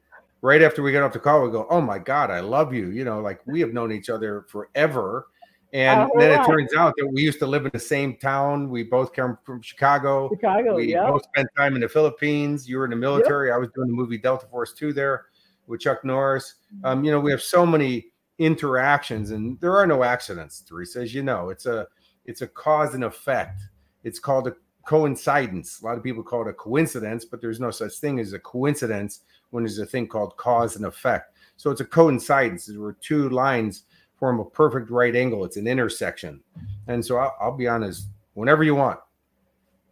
right 0.40 0.62
after 0.62 0.82
we 0.82 0.92
got 0.92 1.02
off 1.02 1.12
the 1.12 1.18
call, 1.18 1.44
we 1.44 1.50
go, 1.50 1.66
Oh 1.70 1.80
my 1.80 1.98
God, 1.98 2.30
I 2.30 2.40
love 2.40 2.72
you. 2.72 2.90
You 2.90 3.04
know, 3.04 3.20
like 3.20 3.40
we 3.46 3.60
have 3.60 3.72
known 3.72 3.92
each 3.92 4.08
other 4.08 4.46
forever. 4.48 5.28
And 5.72 6.02
whole 6.02 6.20
then 6.20 6.40
it 6.40 6.46
turns 6.46 6.72
out 6.74 6.94
that 6.96 7.08
we 7.08 7.22
used 7.22 7.40
to 7.40 7.46
live 7.46 7.66
in 7.66 7.72
the 7.72 7.80
same 7.80 8.16
town. 8.16 8.70
We 8.70 8.84
both 8.84 9.12
come 9.12 9.36
from 9.44 9.60
Chicago. 9.60 10.30
Chicago, 10.32 10.76
we 10.76 10.92
yeah. 10.92 11.10
both 11.10 11.24
spent 11.24 11.48
time 11.56 11.74
in 11.74 11.80
the 11.80 11.88
Philippines. 11.88 12.68
You 12.68 12.78
were 12.78 12.84
in 12.84 12.90
the 12.90 12.96
military. 12.96 13.50
I 13.50 13.56
was 13.56 13.70
doing 13.74 13.88
the 13.88 13.94
movie 13.94 14.16
Delta 14.16 14.46
Force 14.46 14.72
2 14.72 14.92
there 14.92 15.26
with 15.66 15.80
Chuck 15.80 16.04
Norris. 16.04 16.54
Um, 16.84 17.04
you 17.04 17.10
know, 17.10 17.18
we 17.18 17.32
have 17.32 17.42
so 17.42 17.66
many 17.66 18.06
interactions 18.38 19.30
and 19.30 19.60
there 19.60 19.76
are 19.76 19.86
no 19.86 20.02
accidents, 20.02 20.60
Teresa, 20.60 21.00
as 21.00 21.14
you 21.14 21.22
know. 21.22 21.50
It's 21.50 21.66
a 21.66 21.86
it's 22.24 22.42
a 22.42 22.46
cause 22.46 22.94
and 22.94 23.04
effect. 23.04 23.60
It's 24.04 24.18
called 24.18 24.46
a 24.46 24.54
coincidence. 24.86 25.80
A 25.80 25.86
lot 25.86 25.96
of 25.96 26.04
people 26.04 26.22
call 26.22 26.46
it 26.46 26.50
a 26.50 26.54
coincidence, 26.54 27.24
but 27.24 27.40
there's 27.40 27.60
no 27.60 27.70
such 27.70 27.94
thing 27.94 28.20
as 28.20 28.32
a 28.32 28.38
coincidence 28.38 29.20
when 29.50 29.64
there's 29.64 29.78
a 29.78 29.86
thing 29.86 30.06
called 30.06 30.36
cause 30.36 30.76
and 30.76 30.84
effect. 30.84 31.36
So 31.56 31.70
it's 31.70 31.80
a 31.80 31.84
coincidence. 31.84 32.66
There 32.66 32.80
were 32.80 32.96
two 33.00 33.28
lines 33.30 33.84
form 34.16 34.40
a 34.40 34.44
perfect 34.44 34.90
right 34.90 35.14
angle. 35.14 35.44
It's 35.44 35.56
an 35.56 35.66
intersection. 35.66 36.40
And 36.86 37.04
so 37.04 37.16
I'll, 37.16 37.36
I'll 37.40 37.56
be 37.56 37.66
honest, 37.66 38.06
whenever 38.34 38.64
you 38.64 38.74
want. 38.74 39.00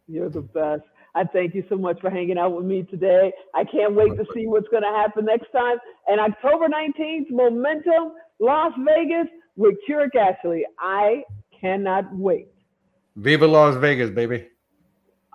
You're 0.08 0.30
the 0.30 0.42
best. 0.42 0.82
I 1.14 1.24
thank 1.24 1.54
you 1.54 1.64
so 1.68 1.76
much 1.76 2.00
for 2.00 2.08
hanging 2.08 2.38
out 2.38 2.56
with 2.56 2.64
me 2.64 2.84
today. 2.84 3.32
I 3.54 3.64
can't 3.64 3.94
wait 3.94 4.16
to 4.16 4.24
see 4.32 4.46
what's 4.46 4.68
going 4.68 4.82
to 4.82 4.88
happen 4.88 5.26
next 5.26 5.52
time. 5.52 5.76
And 6.08 6.18
October 6.20 6.66
19th, 6.68 7.30
Momentum, 7.30 8.12
Las 8.40 8.72
Vegas 8.78 9.30
with 9.56 9.74
Kurek 9.88 10.14
Ashley. 10.16 10.64
I 10.78 11.22
cannot 11.60 12.14
wait. 12.16 12.48
Viva 13.16 13.46
Las 13.46 13.76
Vegas, 13.76 14.10
baby. 14.10 14.46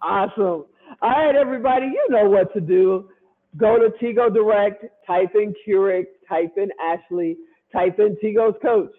Awesome. 0.02 0.66
All 1.02 1.10
right, 1.10 1.36
everybody, 1.36 1.86
you 1.88 2.08
know 2.10 2.30
what 2.30 2.54
to 2.54 2.62
do. 2.62 3.10
Go 3.56 3.78
to 3.78 3.90
Tigo 4.04 4.34
Direct, 4.34 4.86
type 5.06 5.32
in 5.36 5.54
Kurek, 5.66 6.06
type 6.28 6.54
in 6.58 6.70
Ashley, 6.84 7.38
type 7.74 8.00
in 8.00 8.16
Tigo's 8.24 8.56
coach. 8.62 8.92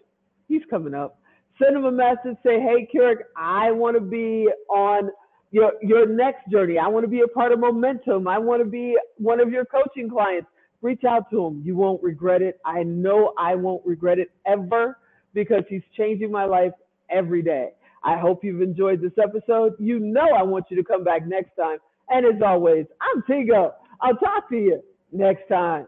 He's 0.48 0.62
coming 0.70 0.94
up. 0.94 1.18
Send 1.62 1.76
him 1.76 1.84
a 1.84 1.92
message. 1.92 2.36
Say, 2.44 2.60
hey, 2.60 2.88
Kurek, 2.92 3.16
I 3.36 3.70
want 3.72 3.96
to 3.96 4.00
be 4.00 4.48
on 4.70 5.10
your 5.50 5.72
your 5.82 6.06
next 6.06 6.48
journey. 6.50 6.78
I 6.78 6.86
want 6.88 7.04
to 7.04 7.08
be 7.08 7.20
a 7.20 7.28
part 7.28 7.52
of 7.52 7.58
momentum. 7.58 8.28
I 8.28 8.38
want 8.38 8.62
to 8.62 8.68
be 8.68 8.96
one 9.16 9.40
of 9.40 9.50
your 9.50 9.64
coaching 9.64 10.08
clients. 10.08 10.48
Reach 10.82 11.02
out 11.04 11.28
to 11.30 11.46
him. 11.46 11.62
You 11.64 11.74
won't 11.74 12.02
regret 12.02 12.42
it. 12.42 12.60
I 12.64 12.84
know 12.84 13.32
I 13.38 13.54
won't 13.56 13.84
regret 13.84 14.18
it 14.18 14.30
ever 14.46 14.98
because 15.34 15.64
he's 15.68 15.82
changing 15.96 16.30
my 16.30 16.44
life 16.44 16.72
every 17.10 17.42
day. 17.42 17.70
I 18.02 18.16
hope 18.16 18.44
you've 18.44 18.62
enjoyed 18.62 19.00
this 19.00 19.12
episode. 19.22 19.74
You 19.78 19.98
know 19.98 20.28
I 20.36 20.42
want 20.42 20.66
you 20.70 20.76
to 20.76 20.84
come 20.84 21.04
back 21.04 21.26
next 21.26 21.56
time. 21.56 21.78
And 22.08 22.24
as 22.26 22.40
always, 22.44 22.86
I'm 23.00 23.22
Tigo. 23.22 23.72
I'll 24.00 24.16
talk 24.16 24.48
to 24.50 24.56
you 24.56 24.82
next 25.12 25.48
time. 25.48 25.86